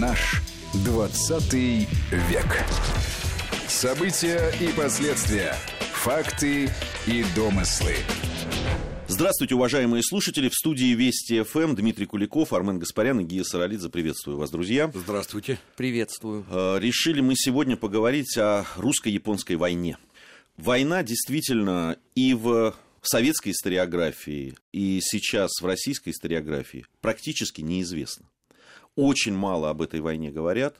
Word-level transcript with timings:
Наш 0.00 0.42
20 0.84 1.54
век. 1.54 2.64
События 3.66 4.52
и 4.60 4.68
последствия. 4.76 5.54
Факты 5.92 6.68
и 7.06 7.24
домыслы. 7.34 7.94
Здравствуйте, 9.08 9.54
уважаемые 9.54 10.02
слушатели. 10.02 10.50
В 10.50 10.54
студии 10.54 10.92
Вести 10.92 11.42
ФМ 11.42 11.74
Дмитрий 11.76 12.04
Куликов, 12.04 12.52
Армен 12.52 12.78
Гаспарян 12.78 13.20
и 13.20 13.24
Гия 13.24 13.42
Саралидзе. 13.42 13.88
Приветствую 13.88 14.36
вас, 14.36 14.50
друзья. 14.50 14.90
Здравствуйте. 14.92 15.58
Приветствую. 15.76 16.44
Э, 16.50 16.78
Решили 16.78 17.22
мы 17.22 17.34
сегодня 17.34 17.76
поговорить 17.78 18.36
о 18.36 18.64
русско-японской 18.76 19.56
войне. 19.56 19.96
Война 20.58 21.04
действительно 21.04 21.96
и 22.14 22.34
в 22.34 22.74
советской 23.00 23.50
историографии, 23.50 24.54
и 24.72 25.00
сейчас 25.00 25.52
в 25.62 25.64
российской 25.64 26.10
историографии 26.10 26.84
практически 27.00 27.62
неизвестна. 27.62 28.26
Очень 28.96 29.34
мало 29.34 29.70
об 29.70 29.82
этой 29.82 30.00
войне 30.00 30.30
говорят. 30.30 30.76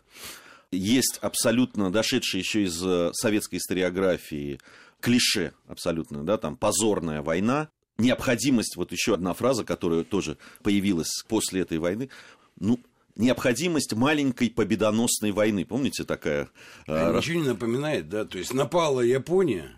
Есть 0.72 1.18
абсолютно 1.22 1.92
дошедшие 1.92 2.40
еще 2.40 2.64
из 2.64 2.82
э, 2.84 3.10
советской 3.12 3.56
историографии 3.56 4.58
клише 5.00 5.52
абсолютно, 5.68 6.24
да, 6.24 6.38
там 6.38 6.56
позорная 6.56 7.22
война, 7.22 7.68
необходимость, 7.98 8.76
вот 8.76 8.90
еще 8.90 9.14
одна 9.14 9.32
фраза, 9.34 9.64
которая 9.64 10.02
тоже 10.02 10.38
появилась 10.62 11.22
после 11.28 11.60
этой 11.60 11.78
войны, 11.78 12.10
ну, 12.58 12.80
необходимость 13.16 13.94
маленькой 13.94 14.50
победоносной 14.50 15.32
войны. 15.32 15.64
Помните 15.64 16.04
такая? 16.04 16.48
А 16.86 17.16
ничего 17.16 17.40
не 17.40 17.48
напоминает, 17.48 18.08
да? 18.08 18.24
То 18.24 18.38
есть 18.38 18.52
напала 18.52 19.00
Япония 19.00 19.70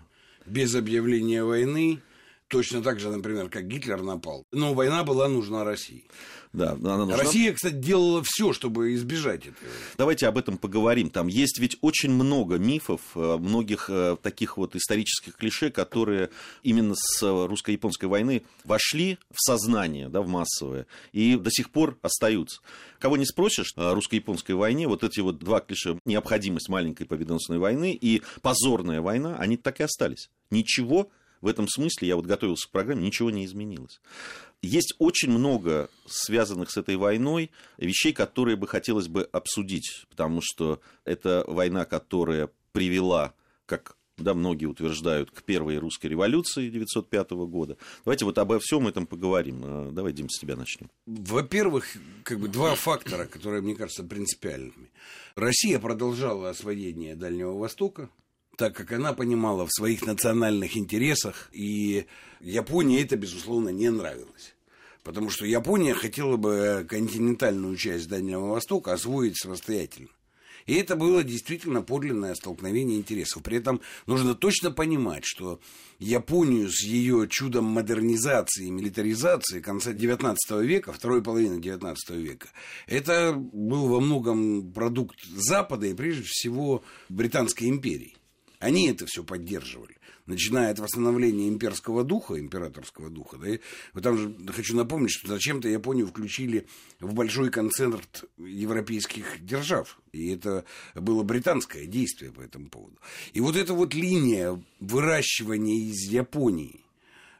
без 0.47 0.75
объявления 0.75 1.45
войны, 1.45 2.00
точно 2.48 2.83
так 2.83 3.00
же, 3.00 3.11
например, 3.11 3.48
как 3.48 3.69
Гитлер 3.69 4.02
напал. 4.02 4.47
Но 4.52 4.75
война 4.75 5.05
была 5.05 5.28
нужна 5.28 5.64
России. 5.64 6.09
Да, 6.52 6.73
она 6.73 6.98
нужна. 6.98 7.16
Россия, 7.16 7.52
кстати, 7.52 7.75
делала 7.75 8.23
все, 8.25 8.52
чтобы 8.52 8.95
избежать 8.95 9.42
этого. 9.42 9.70
Давайте 9.97 10.27
об 10.27 10.39
этом 10.39 10.56
поговорим. 10.56 11.11
Там 11.11 11.27
есть 11.27 11.59
ведь 11.59 11.77
очень 11.81 12.11
много 12.11 12.56
мифов, 12.56 13.00
э, 13.14 13.36
многих 13.39 13.91
э, 13.91 14.17
таких 14.23 14.56
вот 14.56 14.75
исторических 14.75 15.36
клише, 15.36 15.70
которые 15.70 16.31
именно 16.62 16.95
с 16.97 17.23
русско-японской 17.23 18.06
войны 18.06 18.42
вошли 18.64 19.19
в 19.31 19.41
сознание, 19.41 20.08
да, 20.08 20.23
в 20.23 20.28
массовое, 20.28 20.86
и 21.12 21.36
до 21.36 21.50
сих 21.50 21.70
пор 21.70 21.98
остаются. 22.03 22.61
Кого 22.98 23.17
не 23.17 23.27
спросишь 23.27 23.73
о 23.77 23.95
русско-японской 23.95 24.53
войне, 24.53 24.89
вот 24.89 25.05
эти 25.05 25.20
вот 25.20 25.39
два 25.39 25.61
клише, 25.61 25.98
необходимость 26.05 26.69
маленькой 26.69 27.06
победоносной 27.06 27.58
войны 27.58 27.92
и 27.92 28.23
позорная 28.42 29.01
война, 29.01 29.36
они 29.39 29.56
так 29.56 29.80
и 29.80 29.84
остались. 29.84 30.30
Ничего 30.51 31.11
в 31.41 31.47
этом 31.47 31.69
смысле, 31.69 32.08
я 32.08 32.17
вот 32.17 32.27
готовился 32.27 32.69
к 32.69 32.70
программе, 32.70 33.06
ничего 33.06 33.31
не 33.31 33.44
изменилось. 33.44 34.00
Есть 34.61 34.94
очень 34.98 35.31
много 35.31 35.89
связанных 36.06 36.70
с 36.70 36.77
этой 36.77 36.97
войной 36.97 37.50
вещей, 37.77 38.12
которые 38.12 38.56
бы 38.56 38.67
хотелось 38.67 39.08
бы 39.08 39.22
обсудить, 39.30 40.05
потому 40.11 40.41
что 40.42 40.80
это 41.05 41.45
война, 41.47 41.84
которая 41.84 42.50
привела, 42.72 43.34
как 43.67 43.97
да, 44.19 44.34
многие 44.34 44.67
утверждают, 44.67 45.30
к 45.30 45.42
первой 45.42 45.78
русской 45.78 46.08
революции 46.08 46.69
1905 46.69 47.30
года. 47.47 47.77
Давайте 48.05 48.25
вот 48.25 48.39
обо 48.39 48.58
всем 48.58 48.89
этом 48.89 49.06
поговорим. 49.06 49.61
А, 49.62 49.91
давай, 49.92 50.12
Дим, 50.12 50.28
с 50.28 50.39
тебя 50.39 50.56
начнем. 50.56 50.91
Во-первых, 51.06 51.97
как 52.25 52.41
бы 52.41 52.48
два 52.48 52.75
фактора, 52.75 53.27
которые, 53.27 53.62
мне 53.62 53.75
кажутся, 53.75 54.05
принципиальными. 54.05 54.91
Россия 55.34 55.78
продолжала 55.78 56.50
освоение 56.50 57.14
Дальнего 57.14 57.56
Востока, 57.56 58.11
так 58.59 58.75
как 58.75 58.91
она 58.91 59.12
понимала 59.12 59.67
в 59.67 59.73
своих 59.73 60.05
национальных 60.05 60.77
интересах, 60.77 61.48
и 61.53 62.06
Японии 62.41 63.01
это, 63.01 63.17
безусловно, 63.17 63.69
не 63.69 63.89
нравилось. 63.89 64.56
Потому 65.05 65.31
что 65.31 65.47
Япония 65.47 65.95
хотела 65.95 66.37
бы 66.37 66.84
континентальную 66.91 67.77
часть 67.77 68.09
Дальнего 68.09 68.48
Востока 68.48 68.92
освоить 68.92 69.39
самостоятельно. 69.39 70.09
И 70.67 70.75
это 70.75 70.97
было 70.97 71.23
действительно 71.23 71.83
подлинное 71.83 72.34
столкновение 72.34 72.98
интересов. 72.98 73.45
При 73.45 73.58
этом 73.58 73.80
нужно 74.07 74.35
точно 74.35 74.73
понимать, 74.73 75.23
что 75.25 75.61
Японию 76.01 76.69
с 76.69 76.83
ее 76.83 77.29
чудом 77.30 77.64
модернизации 77.64 78.67
и 78.67 78.70
милитаризации 78.70 79.61
конца 79.61 79.92
XIX 79.92 80.36
века, 80.63 80.92
второй 80.92 81.23
половины 81.23 81.61
XIX 81.61 81.96
века, 82.11 82.48
это 82.89 83.33
был 83.35 83.86
во 83.86 84.01
многом 84.01 84.73
продукт 84.73 85.25
Запада 85.27 85.86
и 85.86 85.95
прежде 85.95 86.25
всего 86.25 86.83
Британской 87.08 87.69
империи. 87.69 88.17
Они 88.58 88.89
это 88.89 89.07
все 89.07 89.23
поддерживали. 89.23 89.96
Начиная 90.27 90.73
от 90.73 90.79
восстановления 90.79 91.48
имперского 91.48 92.05
духа, 92.05 92.39
императорского 92.39 93.08
духа. 93.08 93.39
Да, 93.39 93.48
и 93.48 93.61
там 94.02 94.19
же 94.19 94.35
хочу 94.52 94.77
напомнить, 94.77 95.13
что 95.13 95.29
зачем-то 95.29 95.69
Японию 95.69 96.07
включили 96.07 96.67
в 97.01 97.14
большой 97.14 97.51
концерт 97.51 98.24
европейских 98.36 99.45
держав. 99.45 99.98
И 100.13 100.30
это 100.30 100.64
было 100.95 101.23
британское 101.23 101.86
действие 101.86 102.33
по 102.33 102.41
этому 102.41 102.69
поводу. 102.69 102.98
И 103.33 103.41
вот 103.41 103.57
эта 103.57 103.73
вот 103.74 103.95
линия 103.95 104.63
выращивания 104.80 105.89
из 105.90 106.02
Японии 106.11 106.80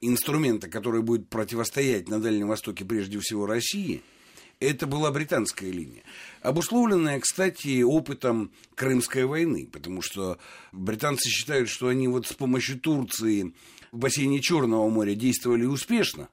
инструмента, 0.01 0.69
который 0.69 1.03
будет 1.03 1.29
противостоять 1.29 2.09
на 2.09 2.21
Дальнем 2.21 2.49
Востоке 2.49 2.85
прежде 2.85 3.19
всего 3.19 3.47
России– 3.47 4.03
это 4.61 4.87
была 4.87 5.11
британская 5.11 5.71
линия. 5.71 6.03
Обусловленная, 6.43 7.21
кстати, 7.21 7.83
опытом 7.83 8.51
Крымской 8.75 9.25
войны, 9.25 9.69
потому 9.71 10.03
что 10.03 10.39
британцы 10.73 11.29
считают, 11.29 11.69
что 11.69 11.89
они 11.89 12.09
вот 12.09 12.27
с 12.27 12.33
помощью 12.33 12.79
Турции 12.79 13.55
в 13.93 13.99
бассейне 13.99 14.41
Черного 14.41 14.89
моря 14.89 15.15
действовали 15.15 15.65
успешно, 15.65 16.29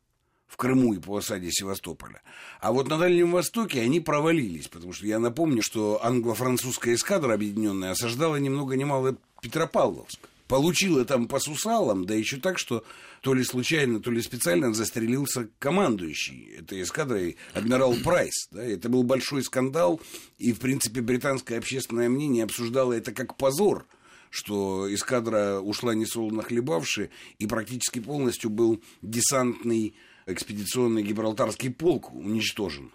в 0.48 0.58
Крыму 0.58 0.94
и 0.94 1.00
по 1.00 1.18
осаде 1.18 1.52
Севастополя. 1.52 2.22
А 2.62 2.72
вот 2.72 2.88
на 2.88 2.98
Дальнем 2.98 3.32
Востоке 3.32 3.82
они 3.82 4.00
провалились, 4.00 4.68
потому 4.68 4.94
что 4.94 5.06
я 5.06 5.20
напомню, 5.20 5.62
что 5.62 6.04
англо-французская 6.04 6.94
эскадра 6.96 7.34
объединенная 7.34 7.92
осаждала 7.92 8.38
ни 8.38 8.50
много 8.50 8.76
ни 8.76 8.84
мало 8.84 9.18
Петропавловск 9.42 10.20
получила 10.48 11.06
там 11.06 11.28
по 11.28 11.40
сусалам, 11.40 12.06
да 12.06 12.14
еще 12.14 12.38
так, 12.38 12.60
что 12.60 12.84
то 13.22 13.34
ли 13.34 13.44
случайно, 13.44 14.00
то 14.00 14.12
ли 14.12 14.22
специально 14.22 14.74
застрелился 14.74 15.50
командующий 15.60 16.56
этой 16.58 16.84
эскадрой 16.84 17.38
адмирал 17.54 17.96
Прайс. 18.04 18.48
Да, 18.52 18.64
это 18.64 18.90
был 18.90 19.04
большой 19.04 19.44
скандал, 19.44 20.02
и, 20.38 20.54
в 20.54 20.60
принципе, 20.60 21.02
британское 21.02 21.58
общественное 21.58 22.10
мнение 22.10 22.44
обсуждало 22.44 22.94
это 22.94 23.12
как 23.12 23.38
позор, 23.38 23.88
что 24.30 24.94
эскадра 24.94 25.60
ушла 25.60 25.96
несолоно 25.96 26.44
хлебавши, 26.44 27.10
и 27.40 27.48
практически 27.48 28.00
полностью 28.00 28.50
был 28.50 28.82
десантный 29.02 29.96
экспедиционный 30.26 31.04
гибралтарский 31.04 31.72
полк 31.72 32.14
уничтожен. 32.14 32.92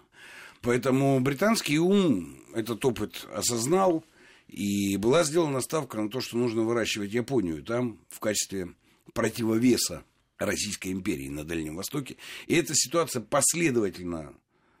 Поэтому 0.61 1.19
британский 1.19 1.79
ум 1.79 2.37
этот 2.53 2.83
опыт 2.85 3.27
осознал, 3.33 4.03
и 4.51 4.97
была 4.97 5.23
сделана 5.23 5.61
ставка 5.61 5.99
на 5.99 6.09
то, 6.09 6.19
что 6.19 6.37
нужно 6.37 6.63
выращивать 6.63 7.13
Японию 7.13 7.63
там 7.63 7.99
в 8.09 8.19
качестве 8.19 8.73
противовеса 9.13 10.03
Российской 10.37 10.91
империи 10.91 11.29
на 11.29 11.45
Дальнем 11.45 11.77
Востоке. 11.77 12.17
И 12.47 12.55
эта 12.55 12.75
ситуация 12.75 13.21
последовательно 13.21 14.33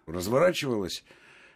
разворачивалась 0.07 1.05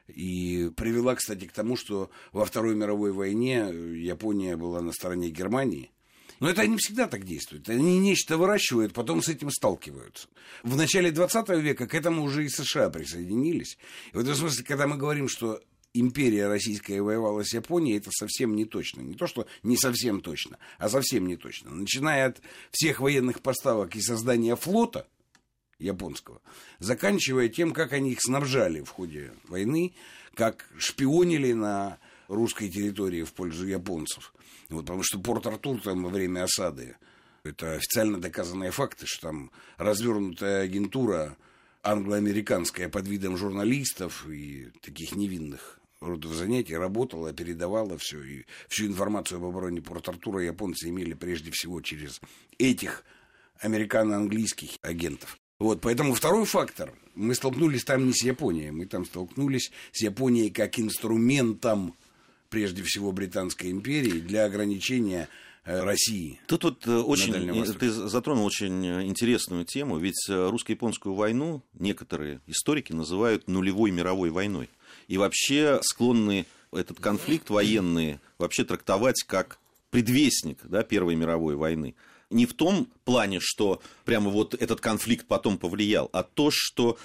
и 0.08 0.72
привела, 0.78 1.16
кстати, 1.16 1.46
к 1.46 1.52
тому, 1.52 1.76
что 1.76 2.10
во 2.32 2.46
Второй 2.46 2.76
мировой 2.76 3.12
войне 3.12 3.70
Япония 3.98 4.56
была 4.56 4.82
на 4.82 4.94
стороне 4.94 5.30
Германии. 5.30 5.92
Но 6.40 6.50
это 6.50 6.62
они 6.62 6.78
всегда 6.78 7.08
так 7.08 7.26
действуют. 7.26 7.68
Они 7.70 8.00
нечто 8.00 8.38
выращивают, 8.38 8.94
потом 8.94 9.22
с 9.22 9.30
этим 9.30 9.50
сталкиваются. 9.50 10.28
В 10.64 10.78
начале 10.78 11.12
20 11.12 11.50
века 11.62 11.88
к 11.88 11.94
этому 11.94 12.24
уже 12.24 12.46
и 12.46 12.50
США 12.50 12.90
присоединились. 12.90 13.78
И 14.14 14.18
в 14.18 14.20
этом 14.20 14.36
смысле, 14.36 14.64
когда 14.64 14.88
мы 14.88 14.98
говорим, 14.98 15.28
что 15.28 15.62
империя 16.00 16.48
российская 16.48 17.02
воевала 17.02 17.44
с 17.44 17.54
Японией, 17.54 17.98
это 17.98 18.12
совсем 18.12 18.56
не 18.56 18.66
точно. 18.66 19.02
Не 19.02 19.16
то, 19.16 19.28
что 19.28 19.48
не 19.64 19.78
совсем 19.78 20.22
точно, 20.22 20.58
а 20.78 20.90
совсем 20.90 21.28
не 21.28 21.38
точно. 21.38 21.72
Начиная 21.72 22.28
от 22.28 22.42
всех 22.72 23.00
военных 23.00 23.42
поставок 23.42 23.96
и 23.96 24.02
создания 24.02 24.56
флота 24.56 25.08
японского, 25.80 26.42
заканчивая 26.80 27.50
тем, 27.50 27.72
как 27.72 27.94
они 27.94 28.12
их 28.12 28.22
снабжали 28.22 28.82
в 28.82 28.90
ходе 28.90 29.34
войны, 29.48 29.94
как 30.34 30.70
шпионили 30.78 31.54
на 31.54 31.98
русской 32.28 32.70
территории 32.70 33.24
в 33.24 33.34
пользу 33.34 33.66
японцев. 33.66 34.34
Вот, 34.70 34.82
потому 34.82 35.04
что 35.04 35.20
Порт-Артур 35.20 35.82
там 35.82 36.04
во 36.04 36.10
время 36.10 36.44
осады, 36.44 36.98
это 37.44 37.74
официально 37.74 38.20
доказанные 38.20 38.72
факты, 38.72 39.06
что 39.06 39.28
там 39.28 39.52
развернутая 39.78 40.64
агентура 40.64 41.38
англо-американская 41.84 42.90
под 42.90 43.08
видом 43.08 43.38
журналистов 43.38 44.28
и 44.28 44.72
таких 44.82 45.16
невинных 45.16 45.80
родов 46.06 46.34
занятий, 46.34 46.76
работала, 46.76 47.34
передавала 47.34 47.98
все. 47.98 48.22
И 48.24 48.46
всю 48.68 48.86
информацию 48.86 49.38
об 49.38 49.46
обороне 49.46 49.82
Порт-Артура 49.82 50.44
японцы 50.44 50.90
имели 50.90 51.14
прежде 51.14 51.52
всего 51.52 51.82
через 51.82 52.22
этих 52.58 53.04
американо-английских 53.60 54.72
агентов. 54.82 55.38
Вот, 55.60 55.82
поэтому 55.82 56.14
второй 56.14 56.46
фактор. 56.46 56.94
Мы 57.16 57.34
столкнулись 57.34 57.86
там 57.86 58.06
не 58.06 58.14
с 58.14 58.24
Японией, 58.24 58.72
мы 58.72 58.86
там 58.86 59.06
столкнулись 59.06 59.72
с 59.94 60.02
Японией 60.02 60.50
как 60.50 60.78
инструментом, 60.80 61.96
прежде 62.50 62.84
всего, 62.84 63.14
Британской 63.14 63.72
империи 63.72 64.20
для 64.20 64.44
ограничения 64.46 65.30
э, 65.64 65.80
России. 65.80 66.42
Тут 66.48 66.66
вот 66.66 66.88
очень, 66.88 67.74
ты 67.76 67.90
затронул 67.90 68.46
очень 68.46 68.86
интересную 69.08 69.64
тему, 69.64 69.98
ведь 69.98 70.28
русско-японскую 70.28 71.16
войну 71.16 71.64
некоторые 71.74 72.42
историки 72.48 72.92
называют 72.92 73.48
нулевой 73.48 73.92
мировой 73.92 74.32
войной. 74.32 74.70
И 75.08 75.18
вообще 75.18 75.80
склонны 75.82 76.46
этот 76.72 77.00
конфликт 77.00 77.50
военный 77.50 78.20
вообще 78.38 78.64
трактовать 78.64 79.24
как 79.24 79.60
предвестник 79.92 80.60
да, 80.64 80.84
Первой 80.84 81.16
мировой 81.16 81.56
войны. 81.56 81.96
Не 82.30 82.46
в 82.46 82.54
том 82.54 82.88
плане, 83.06 83.40
что 83.42 83.82
прямо 84.04 84.30
вот 84.30 84.56
этот 84.56 84.82
конфликт 84.82 85.26
потом 85.28 85.58
повлиял, 85.58 86.10
а 86.12 86.24
то, 86.24 86.50
что 86.52 86.98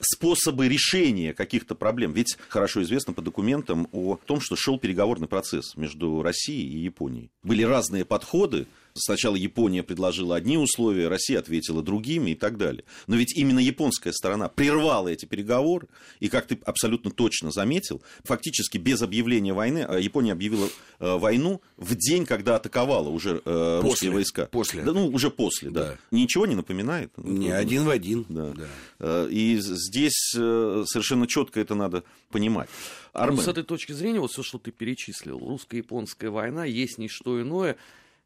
способы 0.00 0.68
решения 0.68 1.34
каких-то 1.34 1.74
проблем. 1.74 2.12
Ведь 2.12 2.38
хорошо 2.48 2.82
известно 2.82 3.12
по 3.12 3.22
документам 3.22 3.88
о 3.92 4.16
том, 4.16 4.40
что 4.40 4.56
шел 4.56 4.78
переговорный 4.78 5.28
процесс 5.28 5.76
между 5.76 6.22
Россией 6.22 6.66
и 6.68 6.78
Японией. 6.78 7.30
Были 7.42 7.62
разные 7.62 8.04
подходы 8.04 8.66
Сначала 8.94 9.36
Япония 9.36 9.82
предложила 9.82 10.36
одни 10.36 10.58
условия, 10.58 11.08
Россия 11.08 11.38
ответила 11.38 11.82
другими 11.82 12.32
и 12.32 12.34
так 12.34 12.56
далее. 12.56 12.84
Но 13.06 13.16
ведь 13.16 13.36
именно 13.36 13.58
японская 13.58 14.12
сторона 14.12 14.48
прервала 14.48 15.08
эти 15.08 15.26
переговоры, 15.26 15.88
и, 16.18 16.28
как 16.28 16.46
ты 16.46 16.58
абсолютно 16.64 17.10
точно 17.10 17.50
заметил, 17.50 18.02
фактически 18.24 18.78
без 18.78 19.02
объявления 19.02 19.52
войны, 19.52 19.84
а 19.88 19.98
Япония 19.98 20.32
объявила 20.32 20.68
э, 20.98 21.16
войну 21.16 21.60
в 21.76 21.94
день, 21.94 22.26
когда 22.26 22.56
атаковала 22.56 23.08
уже 23.08 23.40
э, 23.44 23.80
русские 23.82 24.10
войска. 24.10 24.46
После. 24.46 24.82
Да, 24.82 24.92
ну, 24.92 25.06
уже 25.08 25.30
после, 25.30 25.70
да. 25.70 25.80
да. 25.84 25.98
Ничего 26.10 26.46
не 26.46 26.54
напоминает? 26.54 27.12
Не, 27.16 27.50
один 27.50 27.84
в 27.84 27.90
один. 27.90 28.26
Да. 28.28 28.52
да. 28.52 28.66
Э, 28.98 29.28
и 29.30 29.58
здесь 29.60 30.34
э, 30.36 30.84
совершенно 30.86 31.26
четко 31.26 31.60
это 31.60 31.74
надо 31.74 32.04
понимать. 32.30 32.68
Армен. 33.12 33.36
Ну, 33.36 33.42
с 33.42 33.48
этой 33.48 33.64
точки 33.64 33.92
зрения, 33.92 34.20
вот 34.20 34.30
все, 34.30 34.42
что 34.42 34.58
ты 34.58 34.70
перечислил, 34.70 35.38
русско-японская 35.38 36.30
война 36.30 36.64
есть 36.64 36.98
не 36.98 37.08
что 37.08 37.40
иное, 37.40 37.76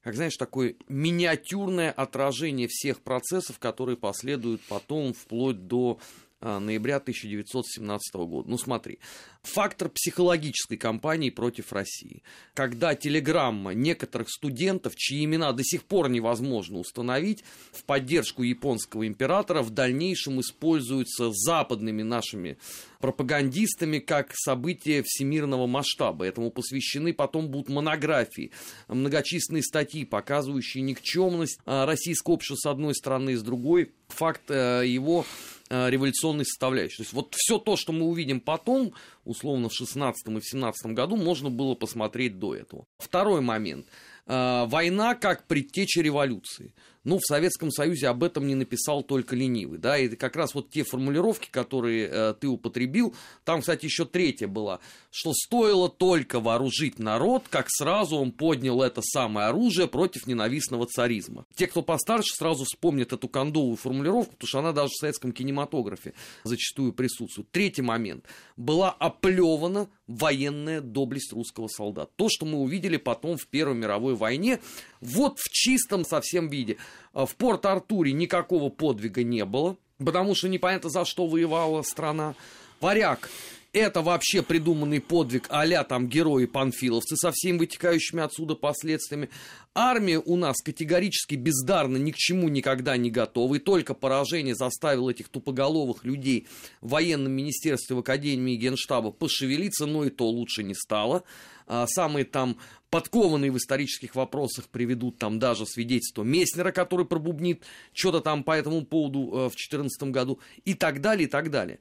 как 0.04 0.16
знаешь, 0.16 0.36
такое 0.36 0.76
миниатюрное 0.86 1.90
отражение 1.90 2.68
всех 2.68 3.00
процессов, 3.00 3.58
которые 3.58 3.96
последуют 3.96 4.60
потом 4.68 5.14
вплоть 5.14 5.66
до 5.66 5.98
ноября 6.44 6.96
1917 6.96 8.14
года. 8.14 8.48
Ну 8.48 8.58
смотри, 8.58 8.98
фактор 9.42 9.88
психологической 9.88 10.76
кампании 10.76 11.30
против 11.30 11.72
России. 11.72 12.22
Когда 12.54 12.94
телеграмма 12.94 13.72
некоторых 13.72 14.30
студентов, 14.30 14.94
чьи 14.96 15.24
имена 15.24 15.52
до 15.52 15.64
сих 15.64 15.84
пор 15.84 16.08
невозможно 16.08 16.78
установить, 16.78 17.44
в 17.72 17.84
поддержку 17.84 18.42
японского 18.42 19.06
императора 19.06 19.62
в 19.62 19.70
дальнейшем 19.70 20.40
используются 20.40 21.30
западными 21.32 22.02
нашими 22.02 22.58
пропагандистами 23.00 23.98
как 23.98 24.30
событие 24.34 25.02
всемирного 25.02 25.66
масштаба. 25.66 26.24
Этому 26.24 26.50
посвящены 26.50 27.12
потом 27.12 27.48
будут 27.48 27.68
монографии, 27.68 28.50
многочисленные 28.88 29.62
статьи, 29.62 30.04
показывающие 30.04 30.82
никчемность 30.82 31.58
а, 31.66 31.84
российского 31.84 32.34
общества 32.34 32.56
с 32.56 32.66
одной 32.66 32.94
стороны, 32.94 33.30
и 33.30 33.34
с 33.34 33.42
другой 33.42 33.92
факт 34.08 34.50
э, 34.50 34.84
его 34.86 35.24
Э, 35.24 35.53
революционной 35.70 36.44
составляющей. 36.44 36.98
То 36.98 37.02
есть 37.02 37.12
вот 37.12 37.34
все 37.36 37.58
то, 37.58 37.76
что 37.76 37.92
мы 37.92 38.06
увидим 38.06 38.40
потом, 38.40 38.92
условно 39.24 39.68
в 39.68 39.74
16 39.74 40.28
и 40.28 40.40
в 40.40 40.44
17 40.44 40.92
году, 40.92 41.16
можно 41.16 41.50
было 41.50 41.74
посмотреть 41.74 42.38
до 42.38 42.54
этого. 42.54 42.86
Второй 42.98 43.40
момент. 43.40 43.86
Э, 44.26 44.64
война 44.66 45.14
как 45.14 45.46
предтеча 45.46 46.00
революции. 46.00 46.74
Ну, 47.04 47.18
в 47.18 47.22
Советском 47.22 47.70
Союзе 47.70 48.08
об 48.08 48.24
этом 48.24 48.46
не 48.46 48.54
написал 48.54 49.02
только 49.02 49.36
ленивый, 49.36 49.78
да, 49.78 49.98
и 49.98 50.08
как 50.08 50.36
раз 50.36 50.54
вот 50.54 50.70
те 50.70 50.84
формулировки, 50.84 51.50
которые 51.50 52.08
э, 52.08 52.34
ты 52.40 52.48
употребил, 52.48 53.14
там, 53.44 53.60
кстати, 53.60 53.84
еще 53.84 54.06
третья 54.06 54.48
была, 54.48 54.80
что 55.10 55.34
стоило 55.34 55.90
только 55.90 56.40
вооружить 56.40 56.98
народ, 56.98 57.44
как 57.50 57.66
сразу 57.68 58.16
он 58.16 58.32
поднял 58.32 58.82
это 58.82 59.02
самое 59.02 59.48
оружие 59.48 59.86
против 59.86 60.26
ненавистного 60.26 60.86
царизма. 60.86 61.44
Те, 61.54 61.66
кто 61.66 61.82
постарше, 61.82 62.34
сразу 62.34 62.64
вспомнят 62.64 63.12
эту 63.12 63.28
кондовую 63.28 63.76
формулировку, 63.76 64.32
потому 64.32 64.48
что 64.48 64.58
она 64.60 64.72
даже 64.72 64.88
в 64.88 64.96
советском 64.96 65.32
кинематографе 65.32 66.14
зачастую 66.44 66.94
присутствует. 66.94 67.50
Третий 67.50 67.82
момент. 67.82 68.24
Была 68.56 68.90
оплевана 68.90 69.90
военная 70.06 70.80
доблесть 70.80 71.32
русского 71.32 71.68
солдата. 71.68 72.10
То, 72.16 72.28
что 72.28 72.46
мы 72.46 72.58
увидели 72.58 72.96
потом 72.96 73.36
в 73.36 73.46
Первой 73.46 73.74
мировой 73.74 74.14
войне, 74.14 74.60
вот 75.00 75.38
в 75.38 75.48
чистом 75.50 76.04
совсем 76.04 76.48
виде. 76.48 76.76
А 77.12 77.26
в 77.26 77.34
Порт-Артуре 77.36 78.12
никакого 78.12 78.68
подвига 78.68 79.22
не 79.22 79.44
было, 79.44 79.76
потому 79.98 80.34
что 80.34 80.48
непонятно 80.48 80.90
за 80.90 81.04
что 81.04 81.26
воевала 81.26 81.82
страна. 81.82 82.34
Варяг 82.80 83.30
это 83.74 84.02
вообще 84.02 84.42
придуманный 84.42 85.00
подвиг 85.00 85.46
а 85.50 85.84
там 85.84 86.08
герои 86.08 86.46
панфиловцы 86.46 87.16
со 87.16 87.32
всеми 87.32 87.58
вытекающими 87.58 88.22
отсюда 88.22 88.54
последствиями. 88.54 89.30
Армия 89.74 90.18
у 90.18 90.36
нас 90.36 90.62
категорически 90.62 91.34
бездарна, 91.34 91.96
ни 91.96 92.12
к 92.12 92.16
чему 92.16 92.48
никогда 92.48 92.96
не 92.96 93.10
готова. 93.10 93.56
И 93.56 93.58
только 93.58 93.92
поражение 93.94 94.54
заставило 94.54 95.10
этих 95.10 95.28
тупоголовых 95.28 96.04
людей 96.04 96.46
в 96.80 96.90
военном 96.90 97.32
министерстве, 97.32 97.96
в 97.96 97.98
академии 97.98 98.54
генштаба 98.54 99.10
пошевелиться, 99.10 99.86
но 99.86 100.04
и 100.04 100.10
то 100.10 100.28
лучше 100.28 100.62
не 100.62 100.74
стало. 100.74 101.24
А 101.66 101.86
самые 101.88 102.24
там 102.24 102.58
подкованные 102.90 103.50
в 103.50 103.56
исторических 103.56 104.14
вопросах 104.14 104.68
приведут 104.68 105.18
там 105.18 105.40
даже 105.40 105.66
свидетельство 105.66 106.22
Месснера, 106.22 106.70
который 106.70 107.06
пробубнит 107.06 107.64
что-то 107.92 108.20
там 108.20 108.44
по 108.44 108.52
этому 108.52 108.84
поводу 108.84 109.20
э, 109.20 109.48
в 109.48 109.56
2014 109.56 110.10
году 110.10 110.38
и 110.64 110.74
так 110.74 111.00
далее, 111.00 111.26
и 111.26 111.30
так 111.30 111.50
далее. 111.50 111.80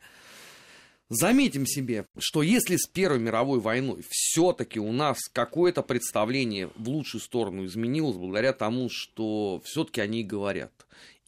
Заметим 1.13 1.67
себе, 1.67 2.07
что 2.17 2.41
если 2.41 2.75
с 2.75 2.87
Первой 2.87 3.19
мировой 3.19 3.59
войной 3.59 4.03
все-таки 4.09 4.79
у 4.79 4.91
нас 4.91 5.19
какое-то 5.31 5.83
представление 5.83 6.71
в 6.75 6.89
лучшую 6.89 7.21
сторону 7.21 7.65
изменилось, 7.65 8.17
благодаря 8.17 8.51
тому, 8.51 8.89
что 8.89 9.61
все-таки 9.63 10.01
они 10.01 10.23
говорят. 10.23 10.71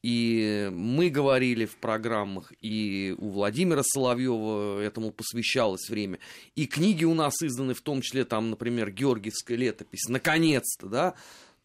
И 0.01 0.71
мы 0.73 1.11
говорили 1.11 1.65
в 1.65 1.75
программах, 1.75 2.51
и 2.61 3.13
у 3.19 3.29
Владимира 3.29 3.83
Соловьева 3.83 4.81
этому 4.81 5.11
посвящалось 5.11 5.87
время. 5.87 6.17
И 6.55 6.65
книги 6.65 7.05
у 7.05 7.13
нас 7.13 7.35
изданы, 7.43 7.75
в 7.75 7.81
том 7.81 8.01
числе, 8.01 8.25
там, 8.25 8.49
например, 8.49 8.89
Георгиевская 8.89 9.55
летопись, 9.55 10.07
наконец-то, 10.09 10.87
да, 10.87 11.13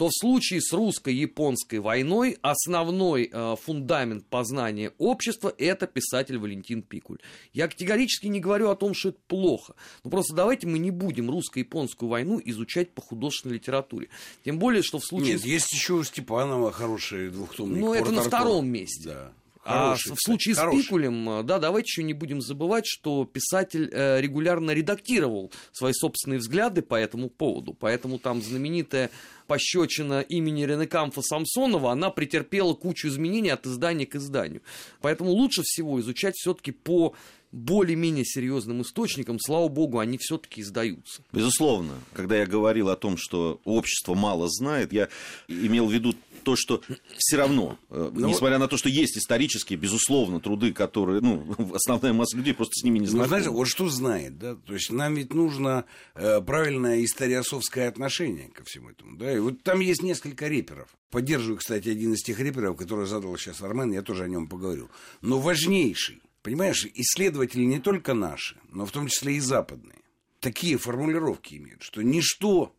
то 0.01 0.09
в 0.09 0.13
случае 0.19 0.63
с 0.63 0.73
русско-японской 0.73 1.79
войной 1.79 2.39
основной 2.41 3.29
э, 3.31 3.57
фундамент 3.63 4.25
познания 4.25 4.95
общества 4.97 5.53
это 5.59 5.87
писатель 5.87 6.39
Валентин 6.39 6.81
Пикуль. 6.81 7.19
Я 7.53 7.69
категорически 7.69 8.27
не 8.29 8.41
говорю 8.41 8.71
о 8.71 8.77
том, 8.77 8.95
что 8.95 9.11
это 9.11 9.19
плохо. 9.27 9.75
Но 10.03 10.11
просто 10.11 10.35
давайте 10.35 10.67
мы 10.67 10.79
не 10.79 10.91
будем 10.91 11.29
русско-японскую 11.29 12.09
войну 12.09 12.41
изучать 12.43 12.95
по 12.95 13.03
художественной 13.03 13.57
литературе. 13.57 14.09
Тем 14.43 14.59
более, 14.59 14.83
что 14.83 15.01
в 15.01 15.05
случае... 15.05 15.35
Нет, 15.35 15.45
есть 15.45 15.71
еще 15.71 15.93
у 15.93 16.03
Степанова 16.03 16.73
хороший 16.73 17.29
двухтомник. 17.29 17.79
Ну, 17.79 17.93
это 17.93 18.11
на 18.11 18.23
втором 18.23 18.69
месте. 18.69 19.11
Да. 19.11 19.33
Хороший, 19.63 20.13
а 20.13 20.15
в 20.15 20.19
случае 20.21 20.55
хороший. 20.55 20.81
с 20.81 20.85
Пикулем, 20.85 21.29
э, 21.29 21.43
да, 21.43 21.59
давайте 21.59 21.89
еще 21.89 22.03
не 22.03 22.15
будем 22.15 22.41
забывать, 22.41 22.85
что 22.87 23.27
писатель 23.27 23.91
э, 23.93 24.21
регулярно 24.21 24.71
редактировал 24.71 25.53
свои 25.73 25.93
собственные 25.93 26.39
взгляды 26.39 26.81
по 26.81 26.95
этому 26.95 27.29
поводу. 27.29 27.75
Поэтому 27.75 28.19
там 28.19 28.41
знаменитая 28.41 29.11
пощечина 29.47 30.23
имени 30.23 30.63
Ренекамфа 30.63 31.21
Самсонова, 31.21 31.93
она 31.93 32.11
претерпела 32.11 32.73
кучу 32.73 33.09
изменений 33.09 33.51
от 33.51 33.67
издания 33.67 34.07
к 34.07 34.15
изданию. 34.15 34.63
Поэтому 35.03 35.31
лучше 35.31 35.63
всего 35.63 36.01
изучать 36.01 36.37
все-таки 36.37 36.73
по 36.73 37.15
более-менее 37.53 38.25
серьезным 38.25 38.83
источникам, 38.83 39.39
слава 39.41 39.69
богу, 39.69 39.99
они 39.99 40.19
все-таки 40.19 40.61
издаются. 40.61 41.23
Безусловно, 41.33 41.95
когда 42.13 42.37
я 42.39 42.47
говорил 42.47 42.89
о 42.89 42.97
том, 42.97 43.17
что 43.17 43.61
общество 43.65 44.15
мало 44.15 44.49
знает, 44.49 44.93
я 44.93 45.09
имел 45.49 45.87
в 45.87 45.93
виду 45.93 46.15
то, 46.43 46.57
что 46.57 46.83
все 47.17 47.37
равно, 47.37 47.79
э, 47.91 48.11
ну, 48.15 48.29
несмотря 48.29 48.59
на 48.59 48.69
то, 48.69 48.77
что 48.77 48.89
есть 48.89 49.19
исторические, 49.19 49.79
безусловно, 49.79 50.41
труды, 50.41 50.73
которые, 50.73 51.21
ну, 51.21 51.45
основная 51.75 52.13
масса 52.13 52.37
людей 52.37 52.55
просто 52.55 52.73
с 52.81 52.85
ними 52.85 52.99
не 52.99 53.07
знает. 53.07 53.25
Ну, 53.25 53.29
знаете, 53.29 53.51
вот 53.51 53.69
что 53.69 53.89
знает, 53.89 54.39
да, 54.39 54.55
то 54.55 54.75
есть 54.75 54.91
нам 54.91 55.15
ведь 55.15 55.35
нужно 55.35 55.85
э, 56.15 56.41
правильное 56.41 57.05
историосовское 57.05 57.89
отношение 57.89 58.49
ко 58.49 58.65
всему 58.65 58.91
этому, 58.91 59.17
да, 59.17 59.33
и 59.33 59.39
вот 59.39 59.63
там 59.63 59.81
есть 59.81 60.03
несколько 60.03 60.49
реперов. 60.49 60.89
Поддерживаю, 61.11 61.59
кстати, 61.59 61.89
один 61.89 62.15
из 62.15 62.23
тех 62.23 62.39
реперов, 62.39 62.77
который 62.77 63.07
задал 63.07 63.37
сейчас 63.37 63.63
Армен, 63.63 63.93
я 63.93 64.03
тоже 64.03 64.25
о 64.25 64.29
нем 64.29 64.47
поговорю. 64.47 64.91
Но 65.21 65.41
важнейший, 65.41 66.23
понимаешь, 66.43 66.87
исследователи 66.95 67.65
не 67.65 67.79
только 67.79 68.15
наши, 68.15 68.57
но 68.69 68.87
в 68.87 68.93
том 68.93 69.09
числе 69.09 69.37
и 69.37 69.41
западные, 69.41 69.99
такие 70.41 70.79
формулировки 70.79 71.55
имеют, 71.55 71.83
что 71.83 72.03
ничто 72.03 72.75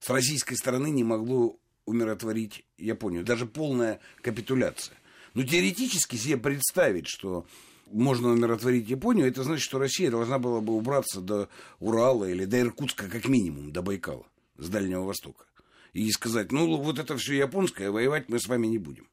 с 0.00 0.10
российской 0.10 0.54
стороны 0.54 0.90
не 0.90 1.04
могло 1.04 1.56
умиротворить 1.84 2.64
Японию. 2.78 3.24
Даже 3.24 3.46
полная 3.46 4.00
капитуляция. 4.20 4.96
Но 5.34 5.42
теоретически 5.42 6.16
себе 6.16 6.36
представить, 6.36 7.06
что 7.08 7.46
можно 7.90 8.28
умиротворить 8.28 8.88
Японию, 8.88 9.26
это 9.26 9.42
значит, 9.42 9.64
что 9.64 9.78
Россия 9.78 10.10
должна 10.10 10.38
была 10.38 10.60
бы 10.60 10.74
убраться 10.74 11.20
до 11.20 11.48
Урала 11.80 12.28
или 12.28 12.44
до 12.44 12.60
Иркутска, 12.60 13.08
как 13.08 13.28
минимум, 13.28 13.72
до 13.72 13.82
Байкала, 13.82 14.26
с 14.56 14.68
Дальнего 14.68 15.04
Востока. 15.04 15.44
И 15.92 16.10
сказать, 16.10 16.52
ну, 16.52 16.76
вот 16.76 16.98
это 16.98 17.16
все 17.16 17.34
японское, 17.34 17.90
воевать 17.90 18.28
мы 18.28 18.40
с 18.40 18.46
вами 18.46 18.66
не 18.66 18.78
будем. 18.78 19.08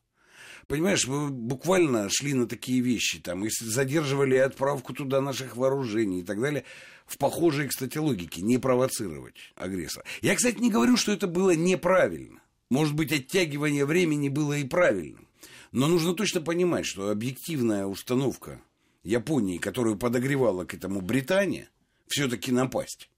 Понимаешь, 0.69 1.07
мы 1.07 1.29
буквально 1.29 2.09
шли 2.11 2.35
на 2.35 2.47
такие 2.47 2.79
вещи, 2.81 3.19
там, 3.19 3.43
и 3.43 3.49
задерживали 3.49 4.35
отправку 4.35 4.93
туда 4.93 5.19
наших 5.19 5.57
вооружений 5.57 6.19
и 6.19 6.23
так 6.23 6.39
далее, 6.39 6.63
в 7.07 7.17
похожей, 7.17 7.67
кстати, 7.67 7.97
логике, 7.97 8.43
не 8.43 8.59
провоцировать 8.59 9.33
агрессора. 9.55 10.05
Я, 10.21 10.35
кстати, 10.35 10.59
не 10.59 10.69
говорю, 10.69 10.95
что 10.95 11.11
это 11.11 11.25
было 11.25 11.55
неправильно. 11.55 12.43
Может 12.69 12.93
быть, 12.93 13.11
оттягивание 13.11 13.83
времени 13.83 14.29
было 14.29 14.59
и 14.59 14.63
правильным. 14.63 15.27
Но 15.71 15.87
нужно 15.87 16.13
точно 16.13 16.39
понимать, 16.39 16.85
что 16.85 17.09
объективная 17.09 17.87
установка 17.87 18.61
Японии, 19.01 19.57
которую 19.57 19.97
подогревала 19.97 20.65
к 20.65 20.75
этому 20.75 21.01
Британия, 21.01 21.71
все-таки 22.07 22.51
напасть. 22.51 23.09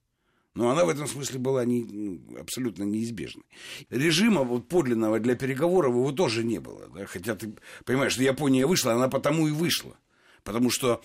Но 0.54 0.70
она 0.70 0.84
в 0.84 0.90
этом 0.90 1.08
смысле 1.08 1.40
была 1.40 1.64
не, 1.64 1.84
ну, 1.84 2.38
абсолютно 2.40 2.84
неизбежной. 2.84 3.46
Режима 3.90 4.44
вот 4.44 4.68
подлинного 4.68 5.20
для 5.20 5.36
переговоров 5.36 5.94
его 5.94 6.12
тоже 6.12 6.44
не 6.44 6.60
было. 6.60 6.90
Да? 6.94 7.06
Хотя 7.06 7.36
ты 7.36 7.54
понимаешь, 7.86 8.14
что 8.14 8.24
Япония 8.24 8.66
вышла, 8.66 8.94
она 8.94 9.08
потому 9.08 9.48
и 9.48 9.52
вышла. 9.52 9.98
Потому 10.44 10.70
что 10.70 11.02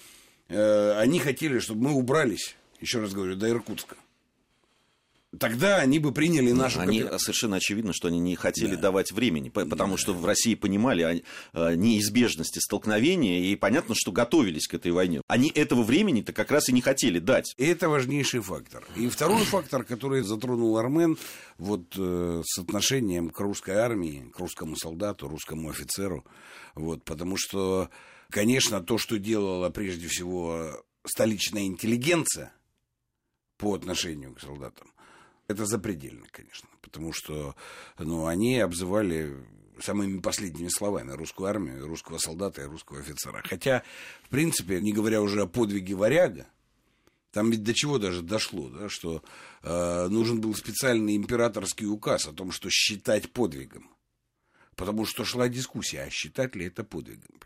э, 0.48 0.92
они 0.98 1.20
хотели, 1.20 1.60
чтобы 1.60 1.82
мы 1.84 1.92
убрались, 1.92 2.56
еще 2.80 3.00
раз 3.00 3.12
говорю, 3.12 3.36
до 3.36 3.48
Иркутска 3.48 3.96
тогда 5.38 5.78
они 5.78 5.98
бы 5.98 6.12
приняли 6.12 6.52
нашу... 6.52 6.80
Они 6.80 7.04
совершенно 7.18 7.56
очевидно, 7.56 7.92
что 7.92 8.08
они 8.08 8.18
не 8.18 8.36
хотели 8.36 8.74
да. 8.74 8.82
давать 8.82 9.12
времени, 9.12 9.48
потому 9.48 9.94
да. 9.94 9.98
что 9.98 10.14
в 10.14 10.24
России 10.24 10.54
понимали 10.54 11.24
неизбежности 11.54 12.58
столкновения, 12.58 13.40
и 13.40 13.56
понятно, 13.56 13.94
что 13.96 14.12
готовились 14.12 14.66
к 14.66 14.74
этой 14.74 14.92
войне. 14.92 15.22
Они 15.26 15.48
этого 15.48 15.82
времени-то 15.82 16.32
как 16.32 16.50
раз 16.50 16.68
и 16.68 16.72
не 16.72 16.80
хотели 16.80 17.18
дать. 17.18 17.54
Это 17.58 17.88
важнейший 17.88 18.40
фактор. 18.40 18.84
И 18.96 19.08
второй 19.08 19.44
фактор, 19.44 19.84
который 19.84 20.22
затронул 20.22 20.76
Армен, 20.76 21.18
вот 21.58 21.94
э, 21.96 22.42
с 22.44 22.58
отношением 22.58 23.30
к 23.30 23.40
русской 23.40 23.76
армии, 23.76 24.30
к 24.34 24.38
русскому 24.38 24.76
солдату, 24.76 25.28
русскому 25.28 25.70
офицеру, 25.70 26.24
вот, 26.74 27.04
потому 27.04 27.36
что, 27.36 27.88
конечно, 28.30 28.80
то, 28.80 28.98
что 28.98 29.18
делала 29.18 29.70
прежде 29.70 30.08
всего 30.08 30.84
столичная 31.04 31.64
интеллигенция 31.64 32.52
по 33.56 33.74
отношению 33.74 34.34
к 34.34 34.40
солдатам, 34.40 34.88
это 35.48 35.66
запредельно, 35.66 36.26
конечно, 36.30 36.68
потому 36.82 37.12
что 37.12 37.54
ну, 37.98 38.26
они 38.26 38.58
обзывали 38.58 39.44
самыми 39.80 40.20
последними 40.20 40.68
словами 40.68 41.12
русскую 41.12 41.48
армию, 41.48 41.86
русского 41.86 42.18
солдата 42.18 42.62
и 42.62 42.66
русского 42.66 43.00
офицера. 43.00 43.42
Хотя, 43.44 43.82
в 44.24 44.28
принципе, 44.30 44.80
не 44.80 44.92
говоря 44.92 45.20
уже 45.20 45.42
о 45.42 45.46
подвиге 45.46 45.94
варяга, 45.94 46.46
там 47.32 47.50
ведь 47.50 47.62
до 47.62 47.74
чего 47.74 47.98
даже 47.98 48.22
дошло, 48.22 48.70
да, 48.70 48.88
что 48.88 49.22
э, 49.62 50.08
нужен 50.08 50.40
был 50.40 50.54
специальный 50.54 51.16
императорский 51.16 51.86
указ 51.86 52.26
о 52.26 52.32
том, 52.32 52.50
что 52.50 52.70
считать 52.70 53.30
подвигом. 53.30 53.90
Потому 54.74 55.04
что 55.04 55.24
шла 55.24 55.48
дискуссия, 55.48 56.02
а 56.02 56.10
считать 56.10 56.54
ли 56.56 56.66
это 56.66 56.82
подвигом. 56.82 57.38